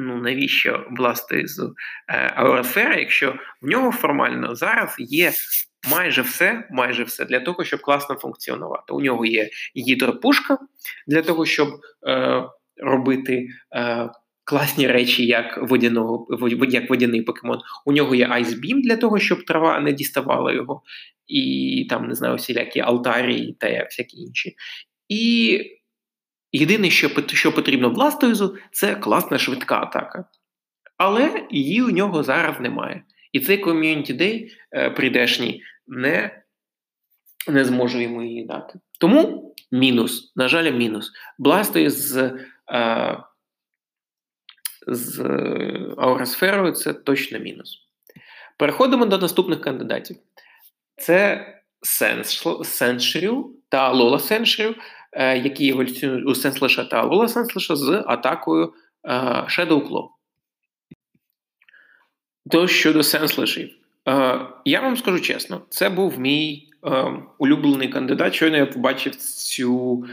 ну 0.00 0.16
навіщо 0.16 0.86
власти 0.90 1.46
з 1.46 1.72
аеросфери, 2.08 3.00
якщо 3.00 3.34
в 3.62 3.66
нього 3.66 3.92
формально 3.92 4.54
зараз 4.54 4.96
є 4.98 5.32
майже 5.90 6.22
все, 6.22 6.68
майже 6.70 7.04
все 7.04 7.24
для 7.24 7.40
того, 7.40 7.64
щоб 7.64 7.80
класно 7.80 8.16
функціонувати. 8.16 8.92
У 8.92 9.00
нього 9.00 9.24
є 9.24 9.48
гідропушка 9.76 10.58
для 11.06 11.22
того, 11.22 11.46
щоб 11.46 11.68
е, 12.08 12.44
робити. 12.76 13.48
Е, 13.74 14.10
Класні 14.44 14.86
речі, 14.86 15.26
як 15.26 15.62
водяного 15.62 16.26
як 16.68 16.90
водяний 16.90 17.22
покемон. 17.22 17.60
У 17.86 17.92
нього 17.92 18.14
є 18.14 18.28
Beam 18.28 18.82
для 18.82 18.96
того, 18.96 19.18
щоб 19.18 19.44
трава 19.44 19.80
не 19.80 19.92
діставала 19.92 20.52
його, 20.52 20.82
і 21.26 21.86
там 21.90 22.08
не 22.08 22.14
знаю, 22.14 22.36
всілякі 22.36 22.80
алтарі 22.80 23.56
та 23.60 23.84
всякі 23.84 24.16
інші. 24.16 24.54
І 25.08 25.60
єдине, 26.52 26.90
що 26.90 27.54
потрібно 27.54 27.90
Бластойзу, 27.90 28.56
це 28.72 28.94
класна 28.94 29.38
швидка 29.38 29.80
атака. 29.80 30.24
Але 30.96 31.46
її 31.50 31.82
у 31.82 31.90
нього 31.90 32.22
зараз 32.22 32.60
немає. 32.60 33.04
І 33.32 33.40
цей 33.40 33.64
Day 33.64 34.48
е, 34.72 34.90
прийдешній 34.90 35.62
не 35.86 36.42
не 37.48 37.64
зможу 37.64 37.98
йому 37.98 38.22
її 38.22 38.44
дати. 38.44 38.78
Тому 39.00 39.54
мінус, 39.72 40.32
на 40.36 40.48
жаль, 40.48 40.72
мінус. 40.72 41.12
Бластойз 41.38 42.08
з. 42.08 42.38
Е, 42.72 43.22
з 44.86 45.20
ауросферою 45.98 46.72
це 46.72 46.92
точно 46.92 47.38
мінус. 47.38 47.78
Переходимо 48.58 49.06
до 49.06 49.18
наступних 49.18 49.60
кандидатів. 49.60 50.16
Це 50.96 51.46
Сеншрю 52.64 53.56
та 53.68 53.92
Лола 53.92 54.18
Сеншрю, 54.18 54.70
е, 54.70 54.74
які 55.16 55.68
еволюціонують 55.68 56.28
у 56.28 56.34
Сенслеша 56.34 56.84
та 56.84 57.02
Лола 57.02 57.28
Сенслеша 57.28 57.76
з 57.76 58.04
атакою 58.06 58.72
е, 59.04 59.12
Shadow 59.48 59.88
Claw. 59.88 60.08
То 62.50 62.66
щодо 62.66 63.02
Сенслешів, 63.02 63.70
е, 64.08 64.40
я 64.64 64.80
вам 64.80 64.96
скажу 64.96 65.20
чесно, 65.20 65.62
це 65.68 65.90
був 65.90 66.20
мій 66.20 66.68
улюблений 67.38 67.88
кандидат. 67.88 68.34
Щойно 68.34 68.56
я 68.56 68.66
побачив 68.66 69.16
цю 69.16 70.04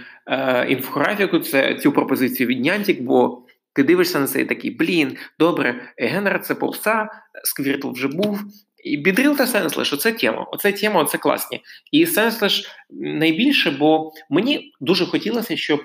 інфографіку, 0.67 1.39
це 1.39 1.75
цю 1.75 1.91
пропозицію 1.91 2.47
від 2.47 2.65
Niantic, 2.65 3.01
бо 3.01 3.43
ти 3.73 3.83
дивишся 3.83 4.19
на 4.19 4.27
це 4.27 4.41
і 4.41 4.45
такий, 4.45 4.71
блін, 4.71 5.17
добре, 5.39 5.93
Генгер 5.97 6.39
це 6.39 6.55
попса, 6.55 7.09
Сквіртл 7.43 7.91
вже 7.91 8.07
був. 8.07 8.39
І 8.83 8.97
Beedrill 8.97 9.37
та 9.37 9.47
Sandslash, 9.47 9.93
оце 9.93 10.11
тема. 10.11 10.47
Оце 10.51 10.71
тема, 10.71 11.01
оце 11.01 11.17
класні. 11.17 11.61
І 11.91 12.05
Sandslash 12.05 12.69
найбільше, 12.89 13.71
бо 13.71 14.11
мені 14.29 14.71
дуже 14.79 15.05
хотілося, 15.05 15.57
щоб 15.57 15.79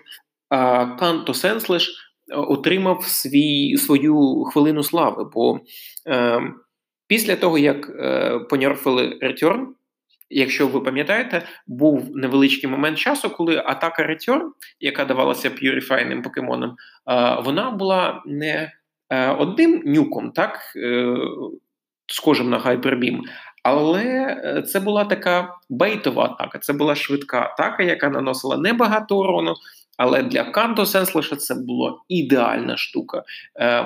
Канто 0.98 1.35
Sandslash 1.34 1.94
отримав 2.28 3.04
свій, 3.04 3.76
свою 3.76 4.44
хвилину 4.44 4.83
слави. 4.83 5.30
Бо 5.35 5.61
е, 6.09 6.40
після 7.07 7.37
того, 7.37 7.59
як 7.59 7.88
е, 7.88 8.38
понерфили 8.38 9.18
Return, 9.22 9.66
Якщо 10.30 10.68
ви 10.68 10.80
пам'ятаєте, 10.80 11.42
був 11.66 12.16
невеличкий 12.16 12.70
момент 12.70 12.98
часу, 12.98 13.30
коли 13.30 13.62
атака 13.66 14.02
Return, 14.02 14.40
яка 14.80 15.04
давалася 15.04 15.50
п'юріфайним 15.50 16.22
покемонам, 16.22 16.76
вона 17.44 17.70
була 17.70 18.22
не 18.26 18.72
е, 19.11 19.30
одним 19.30 19.83
нюком, 19.85 20.33
так 20.33 20.59
е, 20.76 21.16
схожим 22.06 22.50
на 22.50 22.58
Hyper 22.58 23.20
але 23.62 24.04
е, 24.04 24.62
це 24.62 24.80
була 24.80 25.04
така 25.04 25.54
бейтова 25.70 26.24
атака. 26.24 26.58
Це 26.58 26.72
була 26.72 26.94
швидка 26.94 27.40
атака, 27.40 27.82
яка 27.82 28.08
наносила 28.08 28.56
небагато 28.56 29.18
урону. 29.18 29.54
Але 29.98 30.22
для 30.22 30.44
Канто 30.44 30.86
Сенслеша 30.86 31.36
це 31.36 31.54
була 31.54 31.98
ідеальна 32.08 32.76
штука. 32.76 33.22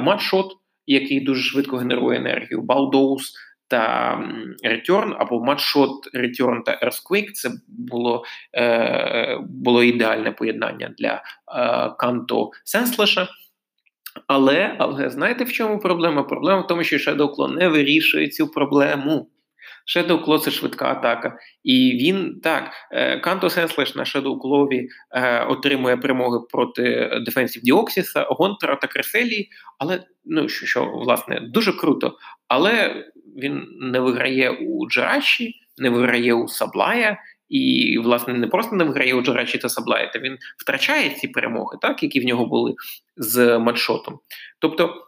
Матшот, 0.00 0.52
який 0.86 1.20
дуже 1.20 1.42
швидко 1.42 1.76
генерує 1.76 2.18
енергію, 2.18 2.62
Балдоус– 2.62 3.34
та 3.68 4.18
Return 4.64 5.14
або 5.18 5.44
матшот 5.44 6.14
Return 6.14 6.62
та 6.62 6.80
Earthquake 6.82 7.30
це 7.32 7.50
було 7.68 8.24
е, 8.54 9.38
було 9.48 9.82
ідеальне 9.82 10.32
поєднання 10.32 10.94
для 10.98 11.12
е, 11.12 11.22
Канто 11.98 12.50
Сенслеша. 12.64 13.28
Але 14.28 14.76
але 14.78 15.10
знаєте, 15.10 15.44
в 15.44 15.52
чому 15.52 15.78
проблема? 15.78 16.22
Проблема 16.22 16.60
в 16.60 16.66
тому, 16.66 16.84
що 16.84 16.96
Shadow 16.96 17.54
не 17.54 17.68
вирішує 17.68 18.28
цю 18.28 18.48
проблему. 18.48 19.30
Shadow 19.96 20.24
Claw– 20.24 20.38
це 20.40 20.50
швидка 20.50 20.84
атака. 20.84 21.38
І 21.64 21.98
він 22.02 22.40
так, 22.42 22.70
Канто 23.22 23.50
Сенслеш 23.50 23.94
на 23.94 24.04
Shadow 24.04 24.38
Claw 24.38 24.86
е, 25.10 25.44
отримує 25.44 25.96
перемоги 25.96 26.38
проти 26.50 27.10
Defensive 27.28 27.62
Діоксіса, 27.62 28.26
Гонтера 28.28 28.76
та 28.76 28.86
Креселії, 28.86 29.50
але 29.78 30.02
ну 30.24 30.48
що, 30.48 30.66
що 30.66 30.84
власне 30.84 31.40
дуже 31.40 31.72
круто. 31.72 32.16
Але 32.48 33.04
він 33.36 33.66
не 33.80 34.00
виграє 34.00 34.50
у 34.50 34.88
Джераші, 34.90 35.54
не 35.78 35.90
виграє 35.90 36.34
у 36.34 36.48
Саблая. 36.48 37.18
І, 37.48 37.98
власне, 37.98 38.34
не 38.34 38.46
просто 38.46 38.76
не 38.76 38.84
виграє 38.84 39.14
у 39.14 39.22
Джорачі 39.22 39.58
та 39.58 39.68
Саблая, 39.68 40.06
та 40.06 40.18
він 40.18 40.38
втрачає 40.58 41.10
ці 41.10 41.28
перемоги, 41.28 41.78
так, 41.82 42.02
які 42.02 42.20
в 42.20 42.24
нього 42.24 42.46
були 42.46 42.74
з 43.16 43.58
матшотом. 43.58 44.18
Тобто 44.58 45.04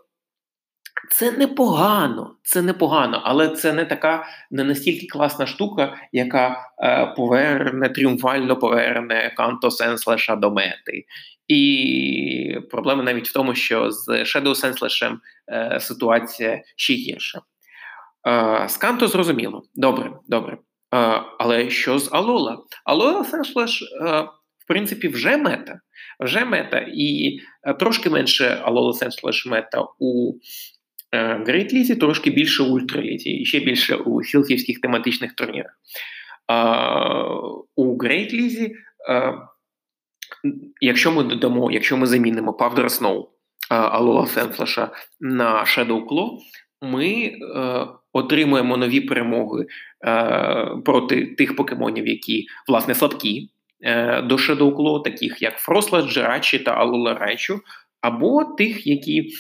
це 1.10 1.32
непогано, 1.32 2.34
це 2.42 2.62
непогано, 2.62 3.22
але 3.24 3.48
це 3.48 3.72
не 3.72 3.84
така 3.84 4.26
не 4.50 4.64
настільки 4.64 5.06
класна 5.06 5.46
штука, 5.46 5.96
яка 6.12 6.72
е, 6.82 7.06
поверне 7.16 7.88
тріумфально 7.88 8.56
поверне 8.56 9.34
Канто 9.36 9.70
Сенслеша 9.70 10.36
до 10.36 10.50
мети. 10.50 11.04
І 11.48 12.58
проблема 12.70 13.02
навіть 13.02 13.28
в 13.28 13.32
тому, 13.32 13.54
що 13.54 13.90
з 13.90 14.08
Shadow 14.08 14.54
Sandslash 14.54 15.08
ем 15.08 15.20
е, 15.52 15.78
ситуація 15.80 16.62
ще 16.76 16.94
гірша. 16.94 17.40
Е, 18.28 18.68
з 18.68 18.76
Канто 18.76 19.08
зрозуміло. 19.08 19.62
Добре, 19.74 20.12
добре. 20.28 20.58
Е, 20.94 21.22
але 21.38 21.70
що 21.70 21.98
з 21.98 22.08
Алола? 22.12 22.58
Алола 22.84 23.24
Sandslash, 23.24 23.82
е, 23.82 24.20
в 24.58 24.66
принципі, 24.68 25.08
вже 25.08 25.36
мета. 25.36 25.80
Вже 26.20 26.44
мета, 26.44 26.86
і 26.94 27.38
е, 27.62 27.74
трошки 27.74 28.10
менше 28.10 28.60
Алола 28.62 28.92
Sandslash 28.92 29.46
мета 29.46 29.84
у 29.98 30.32
Грейт 31.46 31.72
Лізі, 31.72 31.96
трошки 31.96 32.30
більше 32.30 32.62
у 32.62 32.66
Ультралізі, 32.66 33.30
і 33.30 33.44
ще 33.44 33.60
більше 33.60 33.94
у 33.94 34.22
сілківських 34.22 34.80
тематичних 34.80 35.34
турнірах. 35.34 35.72
У 37.76 37.98
Грейт 37.98 38.32
Лізі, 38.32 38.72
якщо 40.80 41.12
ми 41.12 41.22
додамо, 41.22 41.70
якщо 41.70 41.96
ми 41.96 42.06
замінимо 42.06 42.52
Powder 42.52 42.88
Snow 42.88 43.28
Алола 43.68 44.26
Sandslash 44.26 44.84
а 44.84 44.90
на 45.20 45.64
Shadow 45.64 46.06
Claw, 46.06 46.38
ми 46.82 47.06
е, 47.12 47.86
отримуємо 48.12 48.76
нові 48.76 49.00
перемоги 49.00 49.66
е, 50.06 50.66
проти 50.84 51.26
тих 51.26 51.56
покемонів, 51.56 52.06
які 52.06 52.46
власне 52.68 52.94
слабкі 52.94 53.50
е, 53.80 54.22
до 54.22 54.34
Claw, 54.34 55.02
таких 55.02 55.42
як 55.42 55.58
Froslass, 55.58 56.02
Jirachi 56.02 56.58
та 56.58 56.70
Алола 56.70 57.14
Райчу, 57.14 57.60
або 58.00 58.44
тих, 58.44 58.86
які 58.86 59.30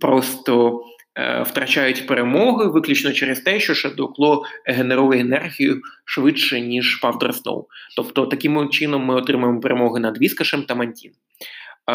просто 0.00 0.82
е, 1.18 1.42
втрачають 1.42 2.06
перемоги 2.06 2.66
виключно 2.66 3.12
через 3.12 3.40
те, 3.40 3.60
що 3.60 3.74
Shadow 3.74 4.16
Claw 4.16 4.44
генерує 4.66 5.20
енергію 5.20 5.80
швидше, 6.04 6.60
ніж 6.60 7.00
Snow. 7.02 7.64
Тобто, 7.96 8.26
таким 8.26 8.68
чином 8.68 9.04
ми 9.04 9.14
отримуємо 9.14 9.60
перемоги 9.60 10.00
над 10.00 10.18
Віскашем 10.18 10.62
та 10.62 10.74
Мантін. 10.74 11.12
Е, 11.90 11.94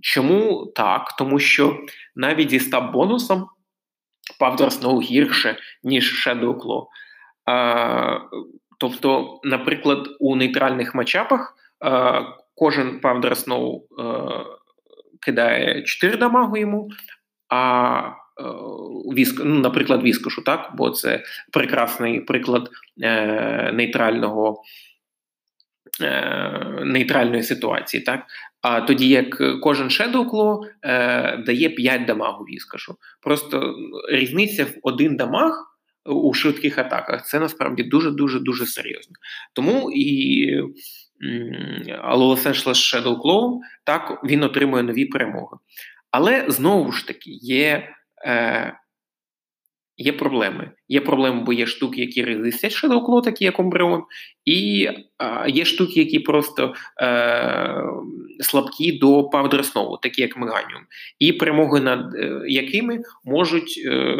чому 0.00 0.72
так? 0.74 1.14
Тому 1.18 1.38
що 1.38 1.78
навіть 2.16 2.50
зі 2.50 2.60
стаб 2.60 2.92
бонусом 2.92 3.46
Powder 4.40 4.70
Snow 4.70 5.02
гірше, 5.02 5.56
ніж 5.82 6.26
Shadow 6.26 6.56
Claw. 6.56 6.86
Е, 7.50 8.20
тобто, 8.78 9.40
наприклад, 9.44 10.08
у 10.20 10.36
нейтральних 10.36 10.94
матчапах 10.94 11.56
е, 11.84 12.22
кожен 12.54 13.00
Snow 13.02 13.80
е, 13.98 14.44
кидає 15.20 15.82
4 15.82 16.16
дамагу 16.16 16.56
йому, 16.56 16.88
а 17.48 18.02
віск, 19.14 19.42
ну, 19.44 19.54
наприклад, 19.54 20.02
віскошу, 20.02 20.42
так? 20.42 20.72
Бо 20.74 20.90
це 20.90 21.22
прекрасний 21.52 22.20
приклад 22.20 22.70
е, 23.02 23.72
нейтрального. 23.72 24.62
Е, 26.00 26.82
нейтральної 26.84 27.42
ситуації, 27.42 28.02
так? 28.02 28.26
А 28.62 28.80
тоді 28.80 29.08
як 29.08 29.60
кожен 29.60 29.88
Shadow 29.88 30.60
е, 30.82 31.36
дає 31.36 31.68
5 31.68 32.04
дамагу 32.04 32.44
віскашу. 32.44 32.96
Просто 33.22 33.74
різниця 34.10 34.64
в 34.64 34.72
один 34.82 35.16
дамаг 35.16 35.64
у 36.04 36.34
швидких 36.34 36.78
атаках 36.78 37.26
це 37.26 37.40
насправді 37.40 37.82
дуже 37.82 38.10
дуже 38.40 38.66
серйозно. 38.66 39.14
Тому 39.52 39.90
і 39.94 40.46
Los 42.66 43.02
Shadow 43.02 43.20
Claw, 43.20 43.58
так 43.84 44.20
він 44.24 44.42
отримує 44.42 44.82
нові 44.82 45.04
перемоги. 45.04 45.56
Але 46.10 46.44
знову 46.48 46.92
ж 46.92 47.06
таки 47.06 47.30
є 47.30 47.88
е, 48.26 48.78
є 49.98 50.12
проблеми. 50.12 50.70
Є 50.88 51.00
проблеми, 51.00 51.42
бо 51.46 51.52
є 51.52 51.66
штуки, 51.66 52.00
які 52.00 52.24
resist 52.24 52.53
ять 52.53 52.72
Shadow 52.72 52.98
Claw, 52.98 53.20
такі 53.20 53.44
як 53.44 53.60
Umbreon, 53.60 54.02
і 54.44 54.88
а, 55.18 55.48
є 55.48 55.64
штуки, 55.64 56.00
які 56.00 56.18
просто 56.18 56.74
е, 57.02 57.82
слабкі 58.40 58.98
до 58.98 59.24
Powder 59.24 59.60
Snow 59.60 59.84
у, 59.84 59.96
такі 59.96 60.22
як 60.22 60.36
Меганіум. 60.36 60.82
І 61.18 61.32
перемоги 61.32 61.80
над 61.80 62.14
е, 62.14 62.40
якими 62.46 62.98
можуть 63.24 63.82
е, 63.86 64.16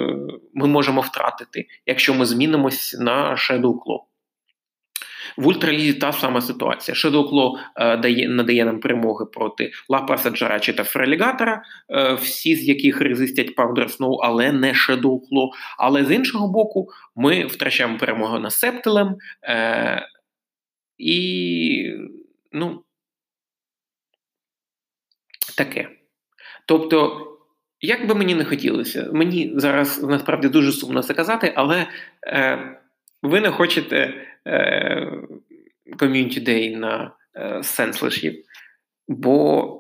ми 0.55 0.67
можемо 0.67 1.01
втратити, 1.01 1.67
якщо 1.87 2.15
ми 2.15 2.27
змінимось 2.27 2.97
на 3.01 3.37
Shadow 3.37 3.75
Claw. 3.75 4.07
В 5.39 5.47
ультралізі 5.47 5.95
та 5.95 6.13
сама 6.13 6.41
ситуація. 6.41 6.95
Shadow 6.95 7.33
Claw 7.33 7.59
дає 7.77 8.29
надає 8.29 8.65
нам 8.65 8.81
перемоги 8.81 9.27
проти 9.27 9.71
Лапраса 9.89 10.31
Jirachi 10.31 10.73
та 10.73 10.85
Фералігатора, 10.85 11.63
е, 11.91 12.15
всі 12.15 12.57
з 12.57 12.69
яких 12.69 13.01
резистять 13.01 13.57
Powder 13.57 13.99
Snow, 13.99 14.19
але 14.23 14.53
не 14.53 14.75
Шедокло. 14.75 15.51
Але 15.79 16.05
з 16.05 16.11
іншого 16.11 16.49
боку, 16.49 16.89
ми 17.17 17.47
втрачаємо 17.47 17.99
перемогу 17.99 18.39
над 18.39 18.53
Септилем. 18.53 19.17
Е, 19.45 20.09
і 20.99 21.95
ну, 22.53 22.83
таке. 25.57 25.89
Тобто, 26.67 27.27
як 27.81 28.09
би 28.09 28.15
мені 28.15 28.35
не 28.35 28.45
хотілося, 28.45 29.11
мені 29.13 29.53
зараз 29.57 30.03
насправді 30.03 30.49
дуже 30.49 30.73
сумно 30.73 31.03
це 31.03 31.15
казати, 31.15 31.53
але 31.57 31.87
е, 32.27 32.81
ви 33.23 33.41
не 33.41 33.51
хочете 33.51 34.15
ком'юніті 35.99 36.41
Day 36.41 36.77
на 36.77 37.13
е, 37.37 37.63
сенслешів, 37.63 38.45
бо, 39.09 39.75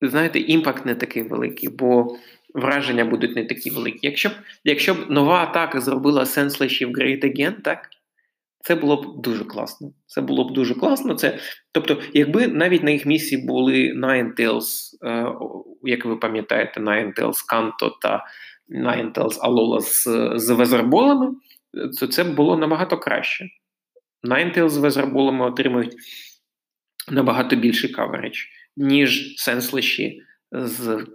знаєте, 0.00 0.38
імпакт 0.38 0.86
не 0.86 0.94
такий 0.94 1.22
великий, 1.22 1.68
бо 1.68 2.16
враження 2.54 3.04
будуть 3.04 3.36
не 3.36 3.44
такі 3.44 3.70
великі. 3.70 3.98
Якщо 4.02 4.28
б 4.28 4.32
якщо 4.64 4.94
б 4.94 5.10
нова 5.10 5.42
атака 5.42 5.80
зробила 5.80 6.26
сенслешів 6.26 6.88
Great 6.88 7.24
Again, 7.24 7.62
так, 7.62 7.88
це 8.60 8.74
було 8.74 8.96
б 8.96 9.22
дуже 9.22 9.44
класно. 9.44 9.92
Це 10.06 10.20
було 10.20 10.44
б 10.44 10.52
дуже 10.52 10.74
класно. 10.74 11.14
Це, 11.14 11.38
Тобто, 11.72 12.00
якби 12.12 12.48
навіть 12.48 12.82
на 12.82 12.90
їх 12.90 13.06
місці 13.06 13.36
були 13.36 13.94
Ninetales, 13.96 14.94
е, 15.04 15.34
як 15.82 16.04
ви 16.04 16.16
пам'ятаєте, 16.16 16.80
Ninetales 16.80 17.36
Kanto 17.52 17.90
та 18.02 18.24
Ninetales 18.68 19.40
Alola 19.40 19.80
з, 19.80 20.08
з 20.36 20.50
везерболами, 20.50 21.34
то 22.00 22.06
це 22.06 22.24
було 22.24 22.56
набагато 22.56 22.98
краще. 22.98 23.48
Ninetales 24.24 24.68
з 24.68 24.76
везерболами 24.76 25.46
отримують 25.46 25.96
набагато 27.08 27.56
більший 27.56 27.90
каверидж, 27.90 28.44
ніж 28.76 29.34
сенслиші 29.36 30.22
з 30.52 31.06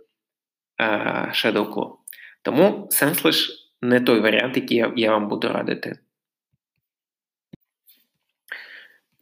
е, 0.81 0.85
Shadow 1.33 1.73
Claw. 1.73 1.95
Тому 2.41 2.87
сенслиш 2.91 3.67
не 3.81 3.99
той 3.99 4.19
варіант, 4.19 4.57
який 4.57 4.77
я, 4.77 4.93
я 4.95 5.11
вам 5.11 5.27
буду 5.27 5.47
радити. 5.47 5.99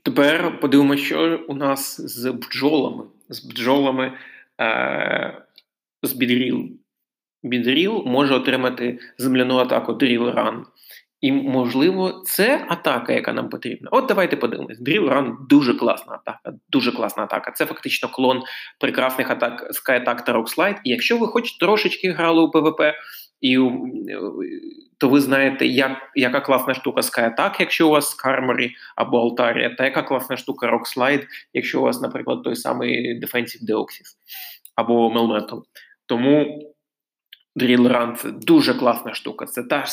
Тепер 0.04 0.60
подивимося, 0.60 1.04
що 1.04 1.46
у 1.48 1.56
нас 1.56 2.02
з 2.02 2.32
бджолами. 2.32 3.04
З 3.30 3.46
бджолами 3.46 4.18
е, 4.62 5.44
з 6.04 6.14
бідріл. 6.14 6.70
Бідріл 7.44 8.04
може 8.06 8.34
отримати 8.34 9.00
земляну 9.18 9.58
атаку 9.58 9.92
Drill 9.92 10.36
Run. 10.36 10.64
І, 11.26 11.32
можливо, 11.32 12.22
це 12.26 12.66
атака, 12.70 13.14
яка 13.14 13.34
нам 13.34 13.50
потрібна. 13.50 13.90
От 13.92 14.06
давайте 14.06 14.38
подивимось. 14.38 14.80
Drill 14.80 15.10
Run 15.14 15.36
дуже 15.50 15.74
класна 15.74 16.14
атака. 16.14 16.58
Дуже 16.70 16.92
класна 16.92 17.24
атака. 17.24 17.52
Це 17.52 17.66
фактично 17.66 18.10
клон 18.10 18.42
прекрасних 18.80 19.30
атак 19.30 19.72
Sky 19.72 20.06
Attack 20.06 20.26
та 20.26 20.34
Rockslide. 20.34 20.76
І 20.84 20.90
якщо 20.90 21.18
ви 21.18 21.28
хоч 21.28 21.58
трошечки 21.58 22.12
грали 22.12 22.42
у 22.42 22.52
ПВП, 22.52 22.82
і, 23.42 23.58
то 24.98 25.10
ви 25.10 25.22
знаєте, 25.22 25.66
як, 25.68 25.92
яка 26.16 26.42
класна 26.42 26.74
штука 26.74 27.02
Sky 27.02 27.36
Attack, 27.36 27.56
якщо 27.60 27.88
у 27.88 27.92
вас 27.92 28.10
Скарморі 28.10 28.72
або 28.96 29.20
Алтарія, 29.20 29.70
та 29.70 29.86
яка 29.86 30.04
класна 30.04 30.38
штука 30.38 30.68
Rockslide, 30.68 31.24
якщо 31.54 31.80
у 31.80 31.84
вас, 31.84 32.02
наприклад, 32.02 32.44
той 32.44 32.56
самий 32.56 33.22
Defensive 33.22 33.70
Deoxys 33.70 34.16
або 34.76 35.10
Melmetal. 35.10 35.62
Тому 36.06 36.60
Drill 37.56 37.88
Run– 37.88 38.16
це 38.16 38.32
дуже 38.32 38.74
класна 38.74 39.14
штука. 39.14 39.46
Це 39.46 39.64
та 39.64 39.86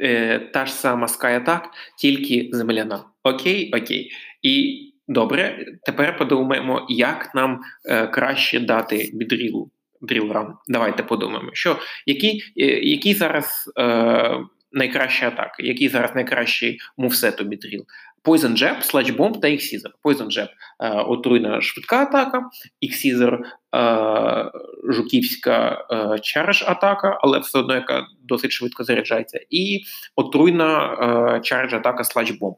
е, 0.00 0.38
та 0.38 0.66
ж 0.66 0.72
сама 0.72 1.06
SkyAttack, 1.06 1.60
тільки 1.98 2.48
земляна. 2.52 3.04
Окей, 3.22 3.72
окей. 3.74 4.10
І 4.42 4.84
добре, 5.08 5.66
тепер 5.86 6.18
подумаємо, 6.18 6.86
як 6.88 7.34
нам 7.34 7.60
е, 7.84 8.06
краще 8.06 8.60
дати 8.60 9.10
бідрілу. 9.12 9.70
Дрілран. 10.00 10.54
Давайте 10.68 11.02
подумаємо, 11.02 11.50
що 11.52 11.78
які 12.06 12.42
е, 12.56 12.64
які 12.66 13.14
зараз 13.14 13.72
е, 13.78 14.38
найкращі 14.72 15.24
атаки, 15.24 15.62
який 15.62 15.88
зараз 15.88 16.14
найкращий 16.14 16.80
мувсет 16.96 17.40
у 17.40 17.44
бідріл. 17.44 17.84
Poison 18.24 18.56
Jab, 18.56 18.82
Sludge 18.82 19.16
Bomb 19.16 19.40
та 19.40 19.48
Xizor. 19.48 19.90
Poison 20.04 20.26
Jab 20.26 20.48
е, 20.80 20.90
отруйна 21.00 21.60
швидка 21.60 22.02
атака, 22.02 22.42
Xizor 22.82 23.38
е, 23.74 24.50
жуківська 24.92 25.86
е, 25.90 25.96
charge 25.96 26.70
атака, 26.70 27.18
але 27.22 27.38
все 27.38 27.58
одно 27.58 27.74
яка 27.74 28.06
досить 28.22 28.52
швидко 28.52 28.84
заряджається, 28.84 29.40
і 29.50 29.80
отруйна 30.16 30.92
е, 30.92 31.06
charge 31.38 31.74
атака 31.74 32.02
Sludge 32.02 32.38
Bomb. 32.38 32.56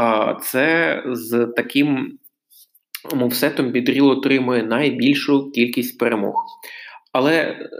Е, 0.00 0.36
це 0.42 1.02
з 1.06 1.46
таким 1.56 2.18
мувсетом 3.14 3.70
Бідріл 3.70 4.10
отримує 4.10 4.62
найбільшу 4.62 5.50
кількість 5.50 5.98
перемог. 5.98 6.44
Але 7.12 7.34
е, 7.34 7.70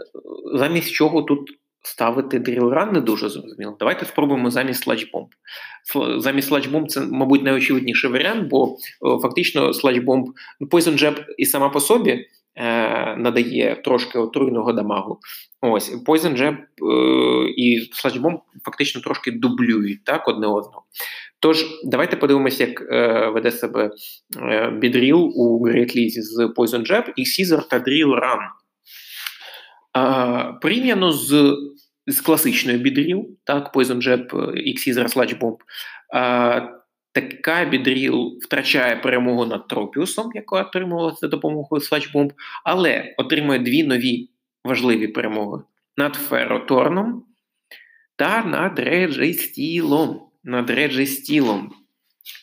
замість 0.53 0.91
чого 0.91 1.21
тут 1.21 1.58
ставити 1.81 2.39
дрілран 2.39 2.93
не 2.93 3.01
дуже 3.01 3.29
зрозуміло. 3.29 3.75
Давайте 3.79 4.05
спробуємо 4.05 4.49
замість 4.49 4.83
сладжбомб. 4.83 5.27
Замість 6.17 6.47
сладжбомб 6.47 6.87
це, 6.87 7.01
мабуть, 7.01 7.43
найочевидніший 7.43 8.09
варіант, 8.09 8.49
бо 8.49 8.77
фактично 9.21 9.73
сладжбомб, 9.73 10.25
ну, 10.59 10.67
Poison 10.67 11.03
Jab 11.03 11.25
і 11.37 11.45
сама 11.45 11.69
по 11.69 11.79
собі 11.79 12.25
е, 12.55 13.15
надає 13.15 13.81
трошки 13.83 14.19
отруйного 14.19 14.73
дамагу. 14.73 15.19
Ось 15.61 15.95
Poison 16.05 16.37
Jab 16.37 16.57
е, 16.57 17.49
і 17.57 17.89
сладжбомб 17.93 18.39
фактично 18.65 19.01
трошки 19.01 19.31
дублюють 19.31 20.03
так, 20.03 20.27
одне 20.27 20.47
одного. 20.47 20.83
Тож, 21.39 21.65
давайте 21.83 22.17
подивимося, 22.17 22.65
як 22.65 22.81
е, 22.81 23.29
веде 23.29 23.51
себе 23.51 23.91
е, 24.41 24.71
Бідріл 24.71 25.31
у 25.35 25.67
Great 25.67 25.97
League 25.97 26.21
з 26.21 26.53
Poison 26.57 26.91
Jab 26.91 27.03
і 27.15 27.23
Caesar 27.23 27.67
та 27.69 27.79
Drill 27.79 28.07
Run. 28.07 28.39
Порівняно 30.61 31.11
з 31.11 31.55
з 32.07 32.21
класичною 32.21 32.79
бідріл, 32.79 33.29
так, 33.43 33.75
Poison 33.75 34.01
Jab 34.01 34.53
і 34.53 34.77
Caesar 34.77 35.15
Sludge 35.15 35.39
Bomb, 35.39 35.57
така 37.11 37.65
бідріл 37.65 38.39
втрачає 38.41 38.95
перемогу 38.95 39.45
над 39.45 39.67
Тропіусом, 39.67 40.31
яка 40.35 40.61
отримувалася 40.61 41.17
за 41.21 41.27
допомогою 41.27 41.81
Bomb, 41.81 42.31
але 42.63 43.15
отримує 43.17 43.59
дві 43.59 43.83
нові 43.83 44.29
важливі 44.65 45.07
перемоги 45.07 45.63
над 45.97 46.15
Фероторном 46.15 47.23
та 48.15 48.43
над 48.43 48.79
Реджестілом 48.79 50.21
над 50.43 50.69
реджестілом. 50.69 51.71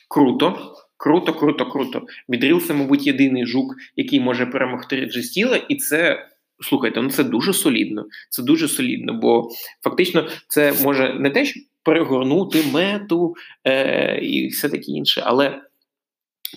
Круто, 0.09 0.75
круто, 0.97 1.33
круто, 1.33 1.67
круто. 1.67 2.07
Бідріл 2.29 2.61
це, 2.61 2.75
мабуть, 2.75 3.07
єдиний 3.07 3.47
жук, 3.47 3.75
який 3.97 4.21
може 4.21 4.47
перемогти 4.47 4.97
реджестіла, 4.97 5.57
і 5.57 5.77
це. 5.77 6.27
Слухайте, 6.61 7.03
ну 7.03 7.11
це 7.11 7.25
дуже 7.25 7.53
солідно. 7.53 8.05
Це 8.31 8.43
дуже 8.43 8.69
солідно, 8.69 9.15
бо 9.15 9.49
фактично 9.85 10.29
це 10.49 10.73
може 10.83 11.15
не 11.15 11.31
те, 11.31 11.45
що 11.45 11.61
перегорнути 11.83 12.63
мету 12.73 13.35
е, 13.65 14.19
і 14.23 14.49
все 14.49 14.69
таке 14.69 14.93
інше, 14.93 15.23
але 15.25 15.61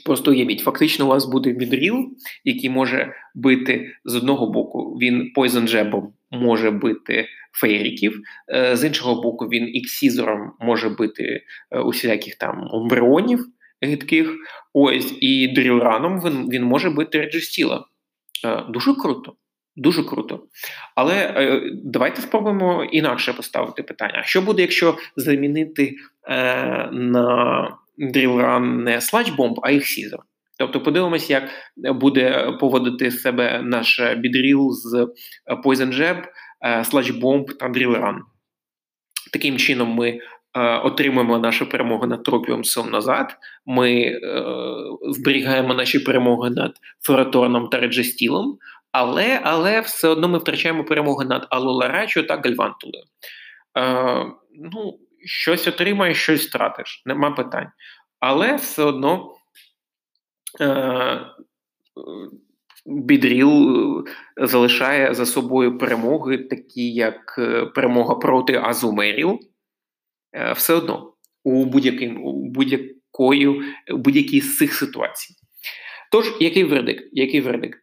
просто 0.06 0.32
уявіть, 0.32 0.60
фактично 0.60 1.06
у 1.06 1.10
вас 1.10 1.26
буде 1.26 1.52
бідріл, 1.52 2.10
який 2.44 2.70
може 2.70 3.14
бити 3.36 3.92
з 4.06 4.16
одного 4.16 4.52
боку, 4.52 4.98
він 5.02 5.32
Jab 5.36 6.04
може 6.32 6.72
бити 6.72 7.28
фейріків, 7.52 8.22
е, 8.54 8.76
з 8.76 8.84
іншого 8.84 9.22
боку, 9.22 9.46
він 9.46 9.76
іксізором 9.76 10.52
може 10.60 10.90
бити 10.90 11.44
е, 11.72 11.80
усіляких 11.80 12.36
там 12.36 12.68
омбріонів 12.72 13.46
гидких. 13.82 14.36
Ось 14.74 15.14
і 15.22 15.48
дрілраном 15.48 16.22
він 16.26 16.50
він 16.50 16.64
може 16.64 16.90
бити 16.90 17.20
реджестіла. 17.20 17.86
Е, 18.46 18.64
дуже 18.70 18.94
круто. 18.94 19.34
Дуже 19.76 20.04
круто. 20.04 20.44
Але 20.96 21.16
е, 21.16 21.62
давайте 21.84 22.22
спробуємо 22.22 22.84
інакше 22.84 23.34
поставити 23.34 23.84
питання: 23.84 24.24
що 24.24 24.42
буде, 24.42 24.62
якщо 24.62 24.98
замінити 25.16 25.96
е, 26.30 26.90
на 26.92 27.78
дрілран 27.98 28.84
не 28.84 28.96
Sludge 28.96 29.56
а 29.64 29.72
іксізор? 29.72 30.20
Тобто 30.60 30.82
подивимося, 30.82 31.34
як 31.34 31.50
буде 31.96 32.52
поводити 32.60 33.12
себе 33.12 33.62
наш 33.64 34.02
бідріл 34.18 34.72
з 34.72 35.08
Poison 35.66 35.94
Jab, 35.94 36.24
Sludge 36.66 37.20
Bomb 37.20 37.58
та 37.58 37.66
Run. 37.68 38.18
Таким 39.34 39.58
чином, 39.58 39.90
ми 39.90 40.10
е, 40.10 40.20
отримуємо 40.78 41.40
нашу 41.40 41.70
перемогу 41.70 42.08
над 42.08 42.24
Тропіумсом 42.24 42.90
назад. 42.90 43.36
Ми 43.66 43.92
е, 44.02 44.20
зберігаємо 45.10 45.74
наші 45.74 46.00
перемоги 46.00 46.50
над 46.50 46.72
Фераторном 47.02 47.68
та 47.68 47.80
Реджестілом. 47.80 48.58
Але 48.92 49.42
але 49.44 49.82
все 49.82 50.08
одно 50.08 50.28
ми 50.28 50.38
втрачаємо 50.38 50.84
перемоги 50.84 51.26
над 51.26 51.48
Алоларачо 51.50 52.24
та 52.24 52.38
Гальвантулою. 52.38 53.04
Е, 53.78 54.26
ну, 54.74 55.00
Щось 55.26 55.68
отримаєш, 55.68 56.18
щось 56.18 56.48
втратиш, 56.48 57.04
нема 57.06 57.32
питань. 57.32 57.68
Але 58.20 58.56
все 58.56 58.84
одно 58.84 59.36
е, 60.62 61.26
Бідріл 62.86 64.08
залишає 64.38 65.14
за 65.14 65.26
собою 65.26 65.78
перемоги, 65.78 66.38
такі 66.38 66.94
як 66.94 67.36
е, 67.38 67.66
перемога 67.66 68.16
проти 68.16 68.56
Азумерів. 68.56 69.40
Е, 70.34 70.54
все 70.54 70.74
одно 70.74 71.14
у 71.44 71.66
будь-яким 71.66 72.24
у 72.24 72.50
будь-якої 72.50 73.62
будь-якій 73.88 74.42
з 74.42 74.58
цих 74.58 74.74
ситуацій. 74.74 75.36
Тож, 76.12 76.34
який 76.40 76.64
вердикт? 76.64 77.10
Який 77.12 77.42
вердикт? 77.42 77.80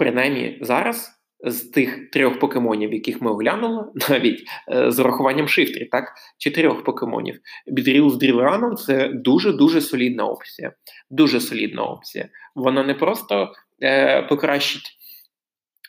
Принаймні 0.00 0.58
зараз. 0.60 1.16
З 1.44 1.60
тих 1.60 2.10
трьох 2.10 2.38
покемонів, 2.38 2.94
яких 2.94 3.22
ми 3.22 3.30
оглянули, 3.30 3.84
навіть 4.10 4.44
е, 4.72 4.90
з 4.90 4.98
урахуванням 4.98 5.48
шифтрі, 5.48 5.84
так, 5.84 6.12
чотирьох 6.38 6.84
покемонів. 6.84 7.40
Бідріл 7.66 8.10
з 8.10 8.16
дрілраном 8.16 8.76
це 8.76 9.08
дуже-дуже 9.14 9.80
солідна 9.80 10.24
опція. 10.24 10.72
Дуже 11.10 11.40
солідна 11.40 11.82
опція. 11.82 12.28
Вона 12.54 12.82
не 12.82 12.94
просто 12.94 13.52
е, 13.82 14.22
покращить 14.22 14.96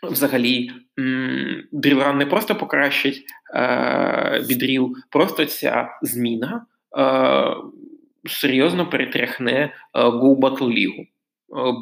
взагалі 0.03 0.71
дрілран 1.71 2.17
не 2.17 2.25
просто 2.25 2.55
покращить 2.55 3.23
е, 3.55 4.43
бідріл, 4.47 4.95
просто 5.09 5.45
ця 5.45 5.89
зміна 6.01 6.65
е, 6.97 7.55
серйозно 8.29 8.89
перетряхне 8.89 9.73
е, 9.93 10.01
Go 10.01 10.39
Battle 10.39 10.67
League. 10.67 11.07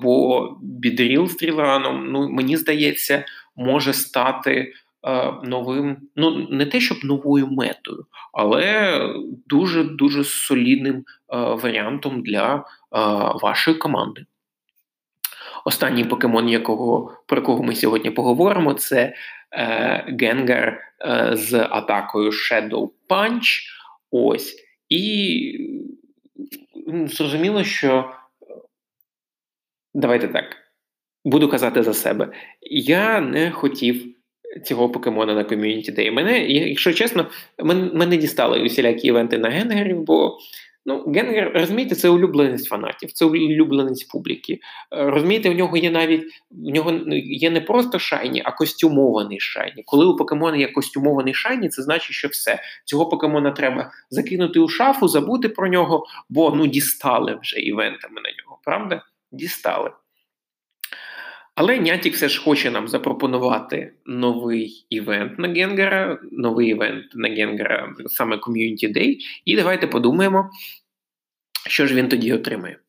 Бо 0.02 0.50
бідріл 0.62 1.28
з 1.28 1.38
дрілраном, 1.38 2.12
ну 2.12 2.30
мені 2.30 2.58
здається, 2.58 3.26
може 3.56 3.94
стати 3.94 4.74
е, 5.08 5.34
новим, 5.44 5.98
ну 6.16 6.48
не 6.50 6.66
те, 6.66 6.80
щоб 6.80 6.98
новою 7.04 7.48
метою, 7.48 8.06
але 8.34 9.00
дуже 9.48 9.84
дуже 9.84 10.24
солідним 10.24 10.96
е, 10.96 11.04
варіантом 11.38 12.22
для 12.22 12.56
е, 12.56 12.62
вашої 13.42 13.78
команди. 13.78 14.26
Останній 15.66 16.04
покемон, 16.04 16.50
якого, 16.50 17.14
про 17.26 17.42
кого 17.42 17.64
ми 17.64 17.76
сьогодні 17.76 18.12
поговоримо, 18.12 18.74
це 18.74 19.14
е, 19.52 20.16
Генгар 20.20 20.82
е, 21.02 21.30
з 21.34 21.54
атакою 21.54 22.30
Shadow 22.30 22.90
Punch. 23.10 23.62
Ось. 24.12 24.56
І 24.90 25.70
зрозуміло, 27.06 27.64
що 27.64 28.12
давайте 30.00 30.28
так. 30.28 30.46
Буду 31.26 31.50
казати 31.50 31.84
за 31.84 31.94
себе. 31.94 32.32
Я 32.72 33.22
не 33.22 33.52
хотів 33.52 34.16
цього 34.66 34.90
покемона 34.90 35.34
на 35.34 35.44
ком'юніті 35.44 35.92
Day. 35.92 36.12
Мене, 36.12 36.48
якщо 36.48 36.94
чесно, 36.94 37.26
мене, 37.64 37.90
мене 37.94 38.18
дістали 38.18 38.64
усілякі 38.64 39.08
івенти 39.08 39.38
на 39.38 39.50
Генгерів, 39.50 40.04
бо 40.04 40.38
ну, 40.86 41.12
Генгер, 41.12 41.52
розумієте, 41.56 41.96
це 41.96 42.10
улюбленість 42.10 42.68
фанатів, 42.68 43.12
це 43.12 43.26
улюбленість 43.26 44.12
публіки. 44.12 44.60
Е, 44.94 45.10
розумієте, 45.10 45.50
у 45.50 45.54
нього 45.54 45.78
є 45.78 45.92
навіть 45.92 46.24
в 46.52 46.74
нього 46.74 46.92
є 47.24 47.50
не 47.50 47.62
просто 47.62 48.00
шайні, 48.00 48.42
а 48.46 48.52
костюмований 48.52 49.40
шайні. 49.40 49.84
Коли 49.86 50.06
у 50.06 50.16
покемона 50.16 50.58
є 50.58 50.68
костюмований 50.68 51.34
шайні, 51.34 51.70
це 51.70 51.82
значить, 51.82 52.12
що 52.12 52.28
все. 52.28 52.60
Цього 52.86 53.10
покемона 53.10 53.52
треба 53.52 53.92
закинути 54.10 54.60
у 54.60 54.68
шафу, 54.68 55.08
забути 55.08 55.50
про 55.50 55.68
нього, 55.68 56.06
бо 56.30 56.52
ну 56.56 56.68
дістали 56.68 57.40
вже 57.42 57.60
івентами 57.60 58.22
на 58.22 58.30
нього, 58.44 58.60
правда? 58.64 59.04
Дістали. 59.32 59.92
Але 61.56 61.80
Нятік 61.80 62.14
все 62.14 62.30
ж 62.30 62.42
хоче 62.42 62.72
нам 62.72 62.88
запропонувати 62.88 63.94
новий 64.06 64.86
івент 64.90 65.40
на 65.40 65.48
Генгера, 65.48 66.20
новий 66.32 66.70
івент 66.70 67.06
на 67.16 67.30
Генгера, 67.30 67.94
саме 68.06 68.36
Community 68.36 68.98
Day. 68.98 69.18
І 69.46 69.56
давайте 69.56 69.88
подумаємо, 69.88 70.50
що 71.68 71.88
ж 71.88 71.96
він 71.96 72.10
тоді 72.10 72.34
отримає. 72.34 72.80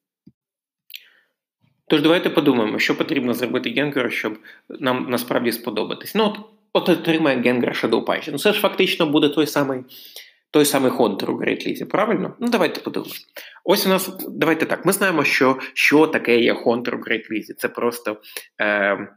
Тож, 1.86 2.02
давайте 2.02 2.30
подумаємо, 2.30 2.78
що 2.78 2.96
потрібно 2.96 3.34
зробити 3.34 3.70
Генгеру, 3.70 4.10
щоб 4.10 4.38
нам 4.68 5.06
насправді 5.10 5.52
сподобатись. 5.52 6.14
Ну, 6.14 6.24
от, 6.24 6.38
от 6.72 6.88
отримає 6.88 7.40
Генгер 7.40 7.72
Shadow 7.72 8.04
Punch. 8.04 8.28
Ну, 8.32 8.38
це 8.38 8.52
ж 8.52 8.60
фактично 8.60 9.06
буде 9.06 9.28
той 9.28 9.46
самий 9.46 9.80
той 10.50 10.64
самий 10.64 10.90
Хонтер 10.90 11.30
у 11.30 11.40
League, 11.40 11.84
правильно? 11.84 12.36
Ну, 12.40 12.48
давайте 12.48 12.80
подивимося. 12.80 13.24
Ось 13.64 13.86
у 13.86 13.88
нас, 13.88 14.10
давайте 14.28 14.66
так. 14.66 14.86
Ми 14.86 14.92
знаємо, 14.92 15.24
що 15.24 15.58
що 15.74 16.06
таке 16.06 16.40
є 16.40 16.54
Хонтер 16.54 16.94
у 16.94 16.98
Great 16.98 17.30
League. 17.32 17.54
Це 17.58 17.68
просто 17.68 18.16
е, 18.60 19.08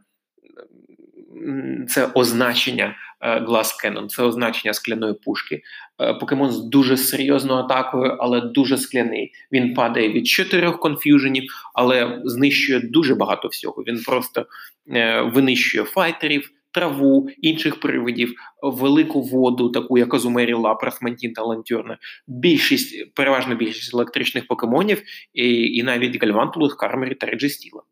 це 1.88 2.06
означення 2.14 2.96
е, 3.20 3.40
Glass 3.40 3.84
Cannon, 3.84 4.06
це 4.06 4.22
означення 4.22 4.74
скляної 4.74 5.14
пушки. 5.14 5.62
Е, 6.00 6.14
покемон 6.14 6.50
з 6.50 6.64
дуже 6.64 6.96
серйозною 6.96 7.60
атакою, 7.60 8.16
але 8.20 8.40
дуже 8.40 8.78
скляний. 8.78 9.32
Він 9.52 9.74
падає 9.74 10.12
від 10.12 10.28
чотирьох 10.28 10.80
конф'юженів, 10.80 11.44
але 11.74 12.20
знищує 12.24 12.80
дуже 12.80 13.14
багато 13.14 13.48
всього. 13.48 13.82
Він 13.86 14.02
просто 14.02 14.46
е, 14.88 15.20
винищує 15.20 15.84
файтерів 15.84 16.50
траву, 16.74 17.28
інших 17.38 17.80
привидів, 17.80 18.34
велику 18.62 19.22
воду, 19.22 19.68
таку 19.68 19.98
як 19.98 20.14
Азумері, 20.14 20.54
Лапрас, 20.54 21.02
Мантін 21.02 21.32
та 21.32 21.42
Лантюрна, 21.42 21.98
більшість, 22.26 23.14
переважна 23.14 23.54
більшість 23.54 23.94
електричних 23.94 24.46
покемонів, 24.46 25.02
і 25.32 25.76
і 25.76 25.82
навіть 25.82 26.22
Гальвантулус, 26.22 26.74
Кармері 26.74 27.14
та 27.14 27.26
Реджестіла. 27.26 27.82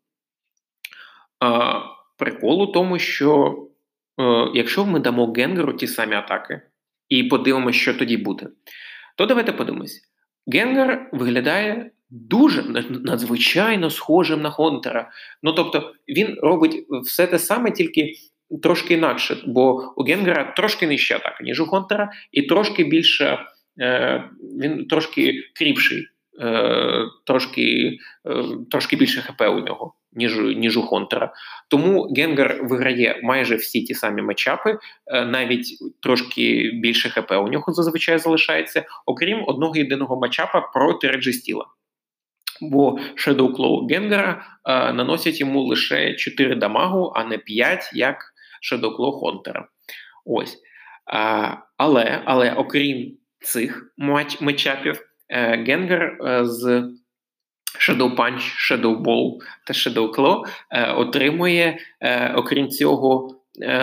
Прикол 2.17 2.61
у 2.61 2.67
тому, 2.67 2.99
що 2.99 3.57
е, 4.19 4.51
якщо 4.53 4.85
ми 4.85 4.99
дамо 4.99 5.33
Генгеру 5.33 5.73
ті 5.73 5.87
самі 5.87 6.15
атаки 6.15 6.61
і 7.09 7.23
подивимося, 7.23 7.79
що 7.79 7.93
тоді 7.93 8.17
буде, 8.17 8.47
то 9.17 9.25
давайте 9.25 9.51
подивимось. 9.51 10.01
Генгер 10.47 11.09
виглядає 11.13 11.91
дуже 12.09 12.63
надзвичайно 12.89 13.89
схожим 13.89 14.41
на 14.41 14.49
Хонтера. 14.49 15.11
Ну 15.43 15.53
тобто 15.53 15.93
він 16.07 16.37
робить 16.41 16.85
все 17.03 17.27
те 17.27 17.39
саме, 17.39 17.71
тільки 17.71 18.13
трошки 18.59 18.93
інакше, 18.93 19.37
бо 19.45 19.93
у 19.97 20.03
Генгера 20.03 20.53
трошки 20.57 20.87
нижча 20.87 21.15
атака, 21.15 21.43
ніж 21.43 21.61
у 21.61 21.65
Хонтера, 21.65 22.11
і 22.31 22.41
трошки 22.41 22.83
більше 22.83 23.39
е, 23.81 24.23
він 24.61 24.87
трошки 24.87 25.33
кріпший, 25.55 26.07
е, 26.41 27.05
трошки 27.25 27.97
е, 28.25 28.43
трошки 28.71 28.95
більше 28.95 29.21
ХП 29.21 29.41
у 29.41 29.59
нього, 29.59 29.93
ніж 30.13 30.37
ніж 30.37 30.77
у 30.77 30.81
Хонтера. 30.81 31.33
Тому 31.69 32.13
Генгер 32.17 32.59
виграє 32.63 33.19
майже 33.23 33.55
всі 33.55 33.81
ті 33.81 33.93
самі 33.93 34.21
матчапи, 34.21 34.77
навіть 35.11 35.67
трошки 36.01 36.71
більше 36.73 37.09
ХП 37.09 37.31
у 37.31 37.47
нього 37.47 37.73
зазвичай 37.73 38.17
залишається, 38.17 38.85
окрім 39.05 39.43
одного 39.47 39.75
єдиного 39.75 40.19
матчапа 40.19 40.61
проти 40.61 41.07
Реджестіла. 41.07 41.65
Бо 42.61 42.99
Shadow 43.15 43.55
Claw 43.55 43.87
Генгера 43.89 44.45
е, 44.65 44.93
наносять 44.93 45.39
йому 45.39 45.61
лише 45.61 46.13
4 46.13 46.55
дамагу, 46.55 47.13
а 47.15 47.23
не 47.23 47.37
5, 47.37 47.91
як 47.93 48.32
Shadow 48.63 49.19
Хонтера. 49.19 49.67
Ось. 50.25 50.57
А, 51.05 51.55
Але, 51.77 52.21
але 52.25 52.51
окрім 52.51 53.17
цих 53.43 53.93
матч, 53.97 54.41
матчапів, 54.41 54.99
е, 55.29 55.63
Генгер 55.67 56.01
е, 56.01 56.45
з 56.45 56.65
Shadow 57.79 58.15
Punch, 58.15 58.71
Shadow 58.71 59.01
Ball 59.01 59.37
та 59.67 59.73
Shadow 59.73 60.15
Claw 60.15 60.41
е, 60.71 60.91
отримує, 60.91 61.77
окрім 62.35 62.69
цього, 62.69 63.39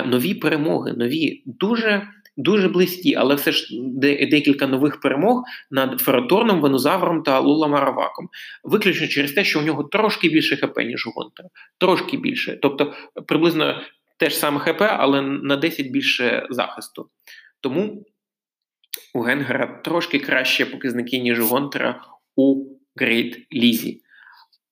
нові 0.06 0.34
перемоги, 0.34 0.92
нові 0.92 1.42
дуже. 1.46 2.08
Дуже 2.36 2.68
близькі, 2.68 3.14
але 3.14 3.34
все 3.34 3.52
ж 3.52 3.68
декілька 4.30 4.66
нових 4.66 5.00
перемог 5.00 5.42
над 5.70 6.00
Фераторном, 6.00 6.60
Венозавром 6.60 7.22
та 7.22 7.40
Луламараваком. 7.40 8.28
Виключно 8.64 9.06
через 9.06 9.32
те, 9.32 9.44
що 9.44 9.60
у 9.60 9.62
нього 9.62 9.84
трошки 9.84 10.28
більше 10.28 10.56
ХП, 10.56 10.78
ніж 10.78 11.06
у 11.06 11.10
Гонтера. 11.10 11.48
Трошки 11.78 12.16
більше. 12.16 12.58
Тобто 12.62 12.92
приблизно 13.26 13.82
те 14.20 14.30
ж 14.30 14.36
саме 14.36 14.58
ХП, 14.58 14.82
але 14.82 15.22
на 15.22 15.56
10 15.56 15.86
більше 15.86 16.46
захисту. 16.50 17.10
Тому 17.60 18.04
у 19.14 19.20
Генгера 19.20 19.80
трошки 19.84 20.18
краще 20.18 20.66
показники, 20.66 21.18
ніж 21.18 21.40
у 21.40 21.46
Хонтера 21.46 22.02
у 22.36 22.64
Грейт 22.96 23.46
Лізі. 23.52 24.02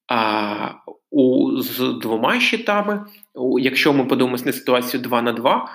А 0.08 0.70
у, 1.10 1.50
з 1.60 1.78
двома 2.02 2.40
щитами, 2.40 3.06
якщо 3.58 3.92
ми 3.92 4.04
подивимося 4.04 4.44
на 4.44 4.52
ситуацію 4.52 5.02
2 5.02 5.22
на 5.22 5.32
2, 5.32 5.70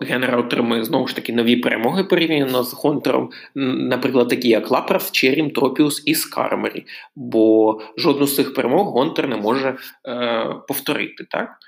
Генгер 0.00 0.38
отримує 0.38 0.84
знову 0.84 1.06
ж 1.06 1.16
таки 1.16 1.32
нові 1.32 1.56
перемоги 1.56 2.04
порівняно 2.04 2.62
з 2.62 2.72
Хонтером, 2.72 3.30
наприклад, 3.54 4.28
такі 4.28 4.48
як 4.48 4.70
Lapras, 4.70 5.10
Cherrim, 5.10 5.50
Tropius 5.50 6.02
і 6.06 6.14
Skarmory. 6.14 6.86
Бо 7.16 7.80
жодну 7.96 8.26
з 8.26 8.36
цих 8.36 8.54
перемог 8.54 8.86
Хонтер 8.86 9.28
не 9.28 9.36
може 9.36 9.76
е, 10.08 10.46
повторити. 10.68 11.24
Так? 11.30 11.58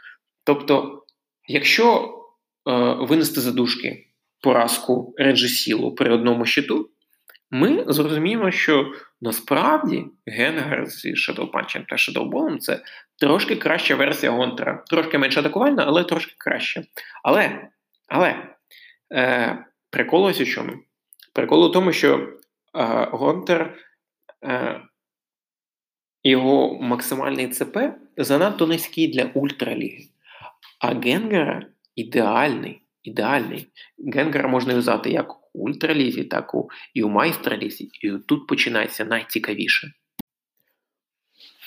Тобто, 0.44 1.02
якщо 1.48 2.14
е, 2.68 2.96
винести 3.00 3.40
задушки 3.40 4.06
поразку 4.40 5.14
Реджесілу 5.18 5.94
при 5.94 6.14
одному 6.14 6.46
щиту, 6.46 6.90
ми 7.50 7.84
зрозуміємо, 7.88 8.50
що 8.50 8.92
насправді 9.20 10.04
Генгер 10.26 10.86
з 10.86 11.06
Shadow 11.06 11.50
Punch 11.50 11.84
та 11.88 12.20
Ball 12.20 12.58
це 12.58 12.82
трошки 13.20 13.56
краща 13.56 13.94
версія 13.94 14.32
Гонтера. 14.32 14.84
Трошки 14.86 15.18
менш 15.18 15.36
атакувальна, 15.36 15.84
але 15.86 16.04
трошки 16.04 16.34
краще. 16.38 16.82
Але 17.22 17.68
але 18.06 18.48
е, 19.12 19.64
прикол 19.90 20.24
ось 20.24 20.40
у 20.40 20.44
чому? 20.44 20.72
Прикол 21.32 21.64
у 21.64 21.68
тому, 21.68 21.92
що 21.92 22.18
е, 22.18 23.08
Гонтер. 23.12 23.78
Е, 24.44 24.80
його 26.24 26.78
максимальний 26.80 27.48
ЦП 27.48 27.78
занадто 28.16 28.66
низький 28.66 29.08
для 29.08 29.24
ультраліги. 29.34 30.04
А 30.80 30.94
Генгера 30.94 31.66
ідеальний. 31.96 32.82
ідеальний. 33.02 33.68
Генгера 34.14 34.48
можна 34.48 34.72
юзати 34.72 35.10
як 35.10 35.54
у 35.54 35.64
ультралізі, 35.64 36.24
так 36.24 36.52
і 36.94 37.02
у 37.02 37.08
майстралізі. 37.08 37.90
І 38.00 38.10
тут 38.10 38.46
починається 38.46 39.04
найцікавіше. 39.04 39.92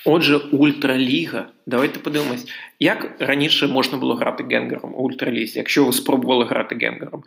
Отже, 0.05 0.37
ультраліга. 0.37 1.49
Давайте 1.65 1.99
подивимось, 1.99 2.47
як 2.79 3.15
раніше 3.19 3.67
можна 3.67 3.97
було 3.97 4.15
грати 4.15 4.45
Генгером 4.51 4.93
у 4.95 4.97
ультралізі, 4.97 5.59
якщо 5.59 5.85
ви 5.85 5.93
спробували 5.93 6.45
грати 6.45 6.75
Генгером. 6.81 7.23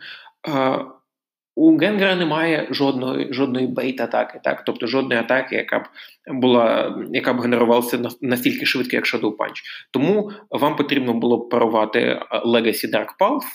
У 1.55 1.77
Генгера 1.77 2.15
немає 2.15 2.67
жодної 2.71 3.33
жодної 3.33 3.67
бейт-атаки, 3.67 4.39
так? 4.43 4.63
тобто 4.65 4.87
жодної 4.87 5.19
атаки, 5.19 5.55
яка 5.55 5.79
б 5.79 5.83
була, 6.27 6.95
яка 7.11 7.33
б 7.33 7.39
генерувалася 7.39 8.09
настільки 8.21 8.65
швидко, 8.65 8.95
як 8.95 9.05
Shadow 9.05 9.35
Punch. 9.35 9.61
Тому 9.91 10.31
вам 10.49 10.75
потрібно 10.75 11.13
було 11.13 11.37
б 11.37 11.49
парувати 11.49 11.99
е, 11.99 12.19
Legacy 12.45 12.91
Dark 12.93 13.09
Pulse, 13.19 13.47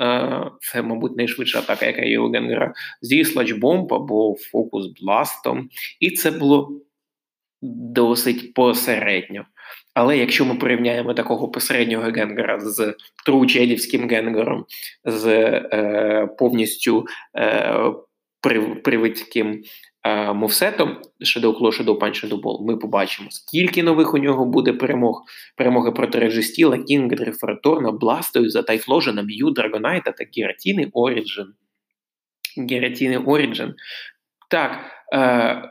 е, 0.00 0.50
це, 0.60 0.82
мабуть, 0.82 1.16
найшвидша 1.16 1.58
атака, 1.58 1.86
яка 1.86 2.02
є 2.02 2.18
у 2.18 2.30
Генгера, 2.30 2.74
зі 3.00 3.22
Sludge 3.22 3.60
Bomb 3.60 3.94
або 3.94 4.30
Focus 4.32 4.92
Blast. 5.02 5.64
І 6.00 6.10
це 6.10 6.30
було 6.30 6.80
досить 7.62 8.54
посередньо. 8.54 9.44
Але 9.94 10.18
якщо 10.18 10.44
ми 10.44 10.54
порівняємо 10.54 11.14
такого 11.14 11.48
посереднього 11.48 12.10
генгера 12.10 12.60
з 12.60 12.94
тручедівським 13.26 14.08
генгером, 14.08 14.64
з 15.04 15.26
е, 15.26 16.28
повністю 16.38 17.06
е, 17.38 17.74
привидським 18.84 19.62
е, 20.04 20.32
мовсетом 20.32 20.96
Shadow 21.20 21.58
Claw, 21.58 21.98
Shadow 22.00 22.66
ми 22.66 22.76
побачимо, 22.76 23.28
скільки 23.30 23.82
нових 23.82 24.14
у 24.14 24.18
нього 24.18 24.44
буде 24.44 24.72
перемог. 24.72 25.22
Перемоги 25.56 25.92
проти 25.92 26.18
Режистіла, 26.18 26.78
Кінгдри, 26.78 27.32
Ферторна, 27.32 27.92
Бластою, 27.92 28.50
Тайфложена, 28.50 29.22
М'ю, 29.22 29.50
Драгонайта 29.50 30.12
та 30.12 30.24
Гератіни 30.36 30.90
Оріджин. 30.92 31.46
Гератіни 32.70 33.18
Оріджин. 33.18 33.74
Так, 34.50 34.95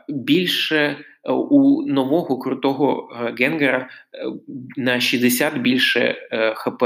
більше 0.08 0.96
у 1.32 1.82
нового 1.82 2.38
крутого 2.38 3.08
е, 3.12 3.34
Генгера 3.38 3.78
е, 3.78 3.88
на 4.76 5.00
60 5.00 5.58
більше 5.58 6.16
е, 6.32 6.54
ХП 6.56 6.84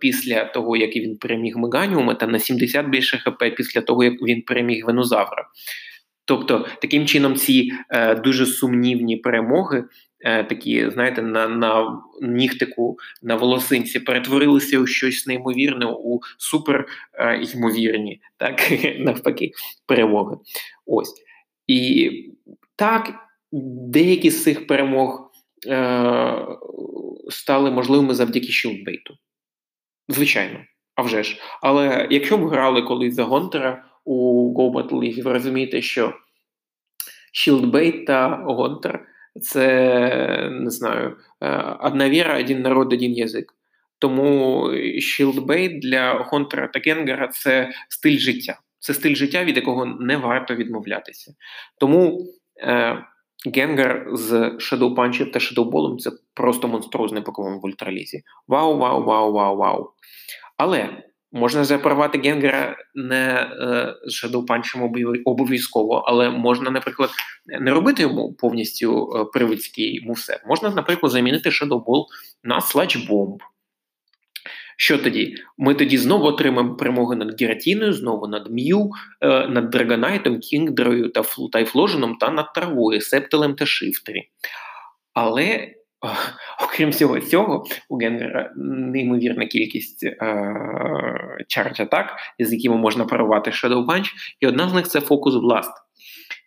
після 0.00 0.44
того, 0.44 0.76
як 0.76 0.96
він 0.96 1.16
переміг 1.16 1.56
Меганіума, 1.56 2.14
та 2.14 2.26
на 2.26 2.38
70 2.38 2.86
більше 2.86 3.18
ХП 3.18 3.44
після 3.56 3.80
того, 3.80 4.04
як 4.04 4.14
він 4.22 4.42
переміг 4.42 4.86
Венозавра. 4.86 5.46
Тобто, 6.24 6.66
таким 6.82 7.06
чином, 7.06 7.36
ці 7.36 7.72
е, 7.90 8.14
дуже 8.14 8.46
сумнівні 8.46 9.16
перемоги, 9.16 9.84
е, 10.20 10.44
такі, 10.44 10.90
знаєте, 10.90 11.22
на 11.22 11.48
на 11.48 12.02
нігтику 12.22 12.96
на 13.22 13.34
волосинці 13.34 14.00
перетворилися 14.00 14.78
у 14.78 14.86
щось 14.86 15.26
неймовірне, 15.26 15.86
у 15.86 16.20
супер 16.38 16.86
е, 17.14 17.42
ймовірні, 17.54 18.20
так 18.36 18.72
навпаки, 18.98 19.50
перемоги. 19.86 20.36
Ось. 20.86 21.14
І 21.72 22.10
так, 22.76 23.14
деякі 23.88 24.30
з 24.30 24.42
цих 24.42 24.66
перемог 24.66 25.30
е, 25.68 26.46
стали 27.28 27.70
можливими 27.70 28.14
завдяки 28.14 28.52
Shield 28.52 28.83
Bait 28.83 29.04
у. 29.04 29.14
Звичайно, 30.08 30.58
а 30.94 31.02
вже 31.02 31.22
ж. 31.22 31.40
Але 31.62 32.08
якщо 32.10 32.36
ви 32.36 32.50
грали 32.50 32.82
колись 32.82 33.14
за 33.14 33.24
Хонтера 33.24 33.84
у 34.04 34.48
Go 34.54 34.72
Battle 34.72 34.98
League, 34.98 35.22
ви 35.22 35.32
розумієте, 35.32 35.82
що 35.82 36.14
Shield 37.32 37.76
Bait 37.76 38.06
та 38.06 38.28
Хонтер 38.28 39.06
це 39.40 40.48
не 40.52 40.70
знаю, 40.70 41.16
е, 41.40 41.76
одна 41.80 42.10
віра, 42.10 42.38
один 42.38 42.62
народ, 42.62 42.92
один 42.92 43.12
язик. 43.12 43.54
Тому 43.98 44.70
Shield 45.00 45.48
Bait 45.48 45.80
для 45.80 46.12
Хонтера 46.12 46.68
та 46.68 46.80
Генгера 46.80 47.28
це 47.28 47.72
стиль 47.88 48.18
життя. 48.18 48.58
Це 48.82 48.94
стиль 48.94 49.14
життя, 49.14 49.44
від 49.44 49.56
якого 49.56 49.86
не 49.86 50.16
варто 50.16 50.54
відмовлятися. 50.54 51.34
Тому. 51.78 52.26
Е, 52.60 53.04
Генгер 53.46 54.06
з 54.12 54.32
Shadow 54.32 54.94
Punch 54.94 55.30
та 55.30 55.38
Shadow 55.38 55.70
Ball 55.70 55.96
це 55.98 56.10
просто 56.34 56.68
монструозний 56.68 57.22
покемон 57.22 57.60
в 57.60 57.64
ультралізі. 57.64 58.22
Вау, 58.48 58.78
вау, 58.78 59.04
вау, 59.04 59.32
вау, 59.32 59.56
вау. 59.56 59.90
Але 60.56 61.02
можна 61.32 61.64
запарувати 61.64 62.18
Генгера 62.18 62.76
не 62.94 63.48
е, 63.60 63.94
з 64.06 64.24
Shadow 64.24 64.46
Punch 64.46 65.20
обов'язково, 65.24 66.04
але 66.06 66.30
можна, 66.30 66.70
наприклад, 66.70 67.10
не 67.60 67.70
робити 67.70 68.02
йому 68.02 68.32
повністю 68.32 69.12
е, 69.16 69.24
привидський 69.24 70.04
мувсет. 70.06 70.40
Можна, 70.46 70.70
наприклад, 70.70 71.12
замінити 71.12 71.48
Shadow 71.48 71.84
Ball 71.84 72.04
на 72.44 72.58
Sludge 72.58 73.08
Bomb. 73.08 73.36
Що 74.76 74.98
тоді? 74.98 75.34
Ми 75.58 75.74
тоді 75.74 75.98
знову 75.98 76.24
отримаємо 76.24 76.76
перемоги 76.76 77.16
над 77.16 77.40
Гератіною, 77.40 77.92
знову 77.92 78.26
над 78.26 78.50
М'ю, 78.50 78.90
е, 79.20 79.48
над 79.48 79.70
Драгонайтом, 79.70 80.38
Кінгдрою 80.38 81.08
та 81.08 81.22
Тайфложном 81.52 82.16
та 82.16 82.30
над 82.30 82.52
Травою, 82.52 83.00
Sceptile 83.00 83.43
ем 83.43 83.54
та 83.54 83.66
Shiftry. 83.66 84.28
Але, 85.14 85.68
окрім 86.64 86.90
всього 86.90 87.20
цього, 87.20 87.64
у 87.88 87.96
Генгера 87.96 88.52
неймовірна 88.56 89.46
кількість 89.46 90.04
е, 90.04 90.54
charge 91.48 91.80
атак, 91.80 92.16
з 92.38 92.52
якими 92.52 92.76
можна 92.76 93.04
парувати 93.04 93.50
Shadow 93.50 93.86
Punch, 93.86 94.08
і 94.40 94.46
одна 94.46 94.68
з 94.68 94.74
них 94.74 94.88
це 94.88 94.98
Focus 94.98 95.32
Blast. 95.32 95.72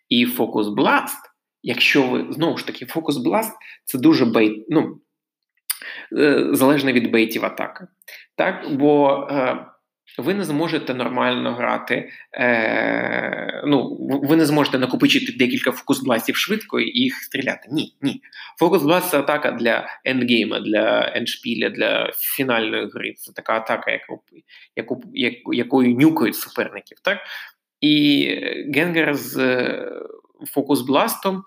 І 0.08 0.26
Focus 0.26 0.64
Blast, 0.64 1.16
якщо 1.62 2.02
ви 2.02 2.26
знову 2.30 2.58
ж 2.58 2.66
таки, 2.66 2.84
Focus 2.84 3.12
Blast 3.12 3.52
це 3.84 3.98
дуже 3.98 4.24
bait. 4.24 4.66
ну, 4.68 5.00
залежно 6.52 6.92
від 6.92 7.10
bait 7.10 7.33
ів 7.33 7.44
атака. 7.44 7.88
Так, 8.36 8.66
Бо 8.70 9.26
е, 9.30 9.66
ви 10.18 10.34
не 10.34 10.44
зможете 10.44 10.94
нормально 10.94 11.54
грати, 11.54 12.10
е, 12.32 13.62
ну, 13.66 13.96
ви 14.00 14.36
не 14.36 14.44
зможете 14.44 14.78
накопичити 14.78 15.32
декілька 15.32 15.70
фокус-бластів 15.70 16.36
швидко 16.36 16.80
і 16.80 17.00
їх 17.00 17.14
стріляти. 17.14 17.68
Ні, 17.70 17.96
ні. 18.02 18.22
Фокус-бласт 18.60 19.10
це 19.10 19.18
атака 19.18 19.50
для 19.50 19.88
ендгейма, 20.04 20.60
для 20.60 21.12
ендшпіля, 21.14 21.70
для 21.70 22.12
фінальної 22.14 22.88
гри. 22.94 23.12
Це 23.12 23.32
така 23.32 23.52
атака, 23.52 23.90
яку, 23.90 24.22
яку, 25.14 25.54
якою 25.54 25.96
нюкають 25.96 26.36
суперників. 26.36 26.98
Так? 27.02 27.18
І 27.80 28.26
Генгер 28.74 29.14
з 29.14 29.38
е, 29.38 29.92
фокус-бластом 30.54 31.42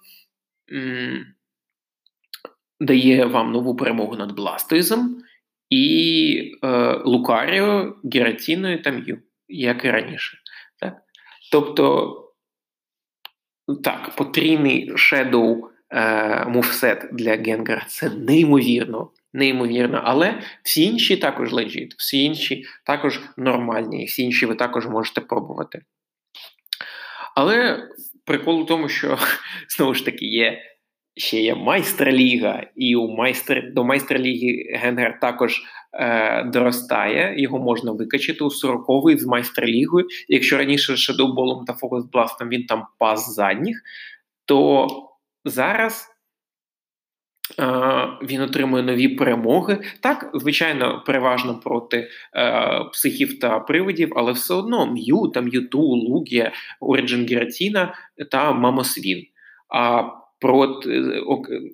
дає 2.80 3.26
вам 3.26 3.52
нову 3.52 3.76
перемогу 3.76 4.16
над 4.16 4.32
Бластоїзом 4.32 5.22
і 5.70 6.54
е, 6.64 6.94
Лукаріо, 7.06 7.96
Гератіною 8.14 8.82
та 8.82 8.92
М'ю, 8.92 9.20
як 9.48 9.86
і 9.86 9.92
раніше. 9.92 10.38
Так? 10.80 10.98
Тобто, 11.52 12.16
так, 13.84 14.16
потрійний 14.16 14.92
Shadow 14.92 15.58
е, 15.90 16.46
мувсет 16.46 17.10
для 17.12 17.36
Генгера 17.36 17.86
це 17.88 18.10
неймовірно. 18.10 19.12
Неймовірно, 19.34 20.02
але 20.04 20.42
всі 20.64 20.84
інші 20.84 21.18
також 21.18 21.52
лежить, 21.52 21.96
всі 21.98 22.24
інші 22.24 22.66
також 22.86 23.22
нормальні, 23.38 24.06
всі 24.06 24.24
інші 24.24 24.46
ви 24.46 24.56
також 24.56 24.88
можете 24.88 25.22
пробувати. 25.22 25.82
Але 27.36 27.88
прикол 28.26 28.62
у 28.62 28.66
тому, 28.66 28.90
що 28.90 29.18
знову 29.78 29.94
ж 29.94 30.06
таки 30.06 30.26
є 30.26 30.62
ще 31.20 31.40
є 31.40 31.56
майстер-ліга, 31.56 32.64
і 32.76 32.96
у 32.96 33.08
майстер 33.08 33.74
до 33.74 33.84
майстер-ліги 33.84 34.78
Генгер 34.78 35.20
також 35.20 35.62
е, 35.94 36.44
доростає. 36.44 37.34
Його 37.38 37.60
можна 37.60 37.92
викачити 37.92 38.44
у 38.44 38.48
40-й 38.48 39.18
з 39.18 39.26
майстер-лігою. 39.26 40.08
Якщо 40.28 40.58
раніше 40.58 40.98
Шедоуболом 40.98 41.66
та 41.66 41.74
Фокус-бластом 41.74 42.50
він 42.50 42.66
там 42.66 42.86
пас 43.00 43.36
задніх, 43.36 43.82
то 44.46 44.88
зараз. 45.46 46.16
Uh, 47.58 48.08
він 48.24 48.42
отримує 48.42 48.84
нові 48.84 49.08
перемоги. 49.08 49.82
Так, 50.00 50.32
звичайно, 50.34 51.04
переважно 51.06 51.60
проти 51.60 52.10
uh, 52.38 52.90
психів 52.92 53.40
та 53.40 53.60
привидів, 53.60 54.14
але 54.16 54.32
все 54.32 54.54
одно 54.54 54.92
М'ю, 54.92 55.28
та 55.28 55.42
М'юту, 55.42 55.82
Лугія, 55.82 56.52
Оріджин 56.80 57.28
Гератіна 57.28 57.94
та 58.32 58.52
Мамосвін. 58.54 59.26
А 59.70 60.04
проти 60.40 61.24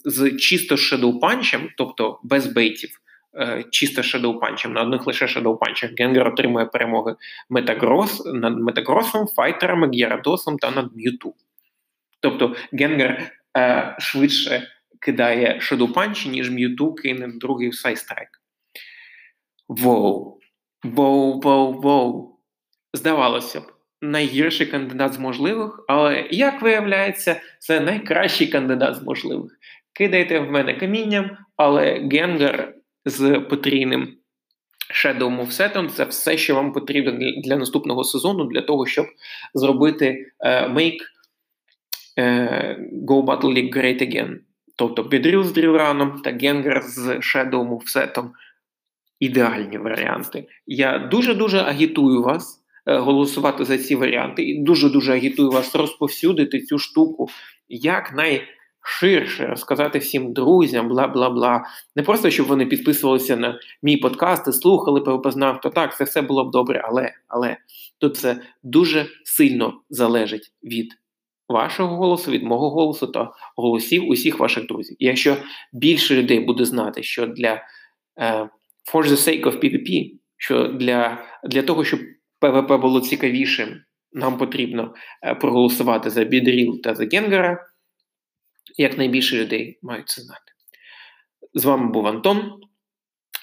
з 0.05 0.32
чисто 0.32 0.78
шедоупанчем, 0.78 1.70
тобто 1.78 2.20
без 2.24 2.47
бейтів, 2.47 2.99
е, 3.38 3.63
чисто 3.72 4.01
шедоу-панчем, 4.01 4.68
на 4.68 4.82
одних 4.82 5.07
лише 5.07 5.28
шедоу-панчах. 5.28 5.89
Генгер 5.97 6.28
отримує 6.28 6.66
перемоги 6.66 7.16
Метагрос, 7.49 8.26
над 8.26 8.59
Метагросом, 8.59 9.28
файтерами, 9.28 9.89
Гєрадосом 9.93 10.57
та 10.57 10.72
над 10.72 10.95
М'юту. 10.95 11.34
Тобто 12.20 12.55
Генгер 12.72 13.32
е, 13.57 13.95
швидше 13.99 14.68
кидає 15.01 15.59
шедоу-панчі, 15.61 16.30
ніж 16.30 16.51
М'юту 16.51 16.93
кине 16.93 17.28
другий 17.28 17.72
сайстрайк. 17.72 18.30
Воу, 19.68 20.39
воу, 20.84 21.39
воу, 21.39 21.82
воу. 21.82 22.39
Здавалося 22.93 23.59
б, 23.59 23.63
найгірший 24.12 24.68
кандидат 24.68 25.14
з 25.14 25.20
можливих, 25.20 25.86
але, 25.88 26.28
як 26.32 26.62
виявляється, 26.62 27.41
це 27.60 27.80
найкращий 27.80 28.47
кандидат 28.47 28.95
з 28.95 29.03
можливих. 29.03 29.51
Кидайте 29.93 30.39
в 30.39 30.51
мене 30.51 30.74
камінням, 30.74 31.38
але 31.58 32.10
Генгер 32.12 32.74
з 33.06 33.39
потрійним 33.39 34.18
Shadow 34.93 35.39
Moveset 35.39 35.89
це 35.89 36.03
все, 36.03 36.38
що 36.38 36.56
вам 36.56 36.74
потрібно 36.74 37.32
для, 37.43 37.58
наступного 37.58 38.03
сезону, 38.03 38.45
для 38.45 38.62
того, 38.62 38.86
щоб 38.86 39.06
зробити 39.53 40.32
uh, 40.45 40.74
Make 40.74 40.99
uh, 42.18 42.76
Go 43.08 43.26
Battle 43.26 43.53
League 43.53 43.78
Great 43.78 44.01
Again. 44.01 44.38
Тобто 44.76 45.03
Бідріл 45.03 45.43
з 45.43 45.51
дрілраном 45.51 46.22
та 46.24 46.32
Генгер 46.32 46.82
з 46.82 47.08
Shadow 47.08 47.70
Moveset 47.70 48.30
ідеальні 49.20 49.78
варіанти. 49.78 50.47
Я 50.66 50.99
дуже-дуже 50.99 51.60
агітую 51.60 52.22
вас 52.22 52.60
е, 52.60 52.64
голосувати 52.86 53.66
за 53.66 53.78
ці 53.78 53.96
варіанти, 53.96 54.44
і 54.44 54.64
дуже-дуже 54.64 55.14
агітую 55.14 55.52
вас 55.52 55.76
розповсюдити 55.76 56.62
цю 56.62 56.78
штуку 56.78 57.30
як 57.70 58.14
найширше, 58.14 59.48
розказати 59.48 60.00
всім 60.00 60.34
друзям, 60.34 60.88
бла 60.90 61.08
бла 61.08 61.30
бла. 61.30 61.66
Не 61.96 62.04
просто 62.04 62.30
щоб 62.30 62.48
вони 62.48 62.66
підписувалися 62.66 63.38
на 63.38 63.60
мій 63.84 63.98
подкаст 63.98 64.48
і 64.48 64.52
слухали, 64.52 65.02
познав, 65.02 65.62
то 65.62 65.70
так, 65.70 65.98
це 65.98 66.04
все 66.04 66.22
було 66.22 66.46
б 66.46 66.52
добре, 66.52 66.82
але 66.86 67.14
але 67.28 67.58
тут 68.00 68.18
це 68.18 68.42
дуже 68.64 69.06
сильно 69.24 69.74
залежить 69.90 70.52
від. 70.64 70.88
Вашого 71.50 71.96
голосу, 71.96 72.32
від 72.32 72.44
мого 72.44 72.70
голосу 72.70 73.08
та 73.08 73.32
голосів 73.56 74.10
усіх 74.10 74.40
ваших 74.40 74.66
друзів. 74.66 74.98
Якщо 75.00 75.38
більше 75.74 76.16
людей 76.16 76.40
буде 76.40 76.66
знати, 76.66 77.04
що 77.04 77.28
для 77.28 77.62
е, 78.20 78.50
for 78.94 79.08
the 79.08 79.18
sake 79.18 79.44
of 79.44 79.60
PvP, 79.60 80.12
що 80.38 80.68
для 80.68 81.26
для 81.44 81.62
того, 81.62 81.84
щоб 81.84 82.00
PvP 82.46 82.82
було 82.82 83.02
цікавішим, 83.02 83.82
нам 84.12 84.38
потрібно 84.38 84.93
е, 85.24 85.36
проголосувати 85.36 86.10
за 86.10 86.24
Бідріл 86.24 86.82
та 86.82 86.96
за 86.96 87.06
Генгера. 87.06 87.68
Як 88.78 88.98
найбільше 88.98 89.38
людей 89.38 89.80
мають 89.82 90.10
це 90.10 90.22
знати. 90.22 90.52
З 91.54 91.66
вами 91.66 91.91
був 91.91 92.08
Антон. 92.08 92.62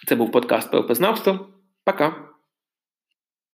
Це 0.07 0.17
був 0.17 0.33
подкаст 0.33 0.71
ПВП-знавство. 0.71 1.49
Пока. 1.85 2.32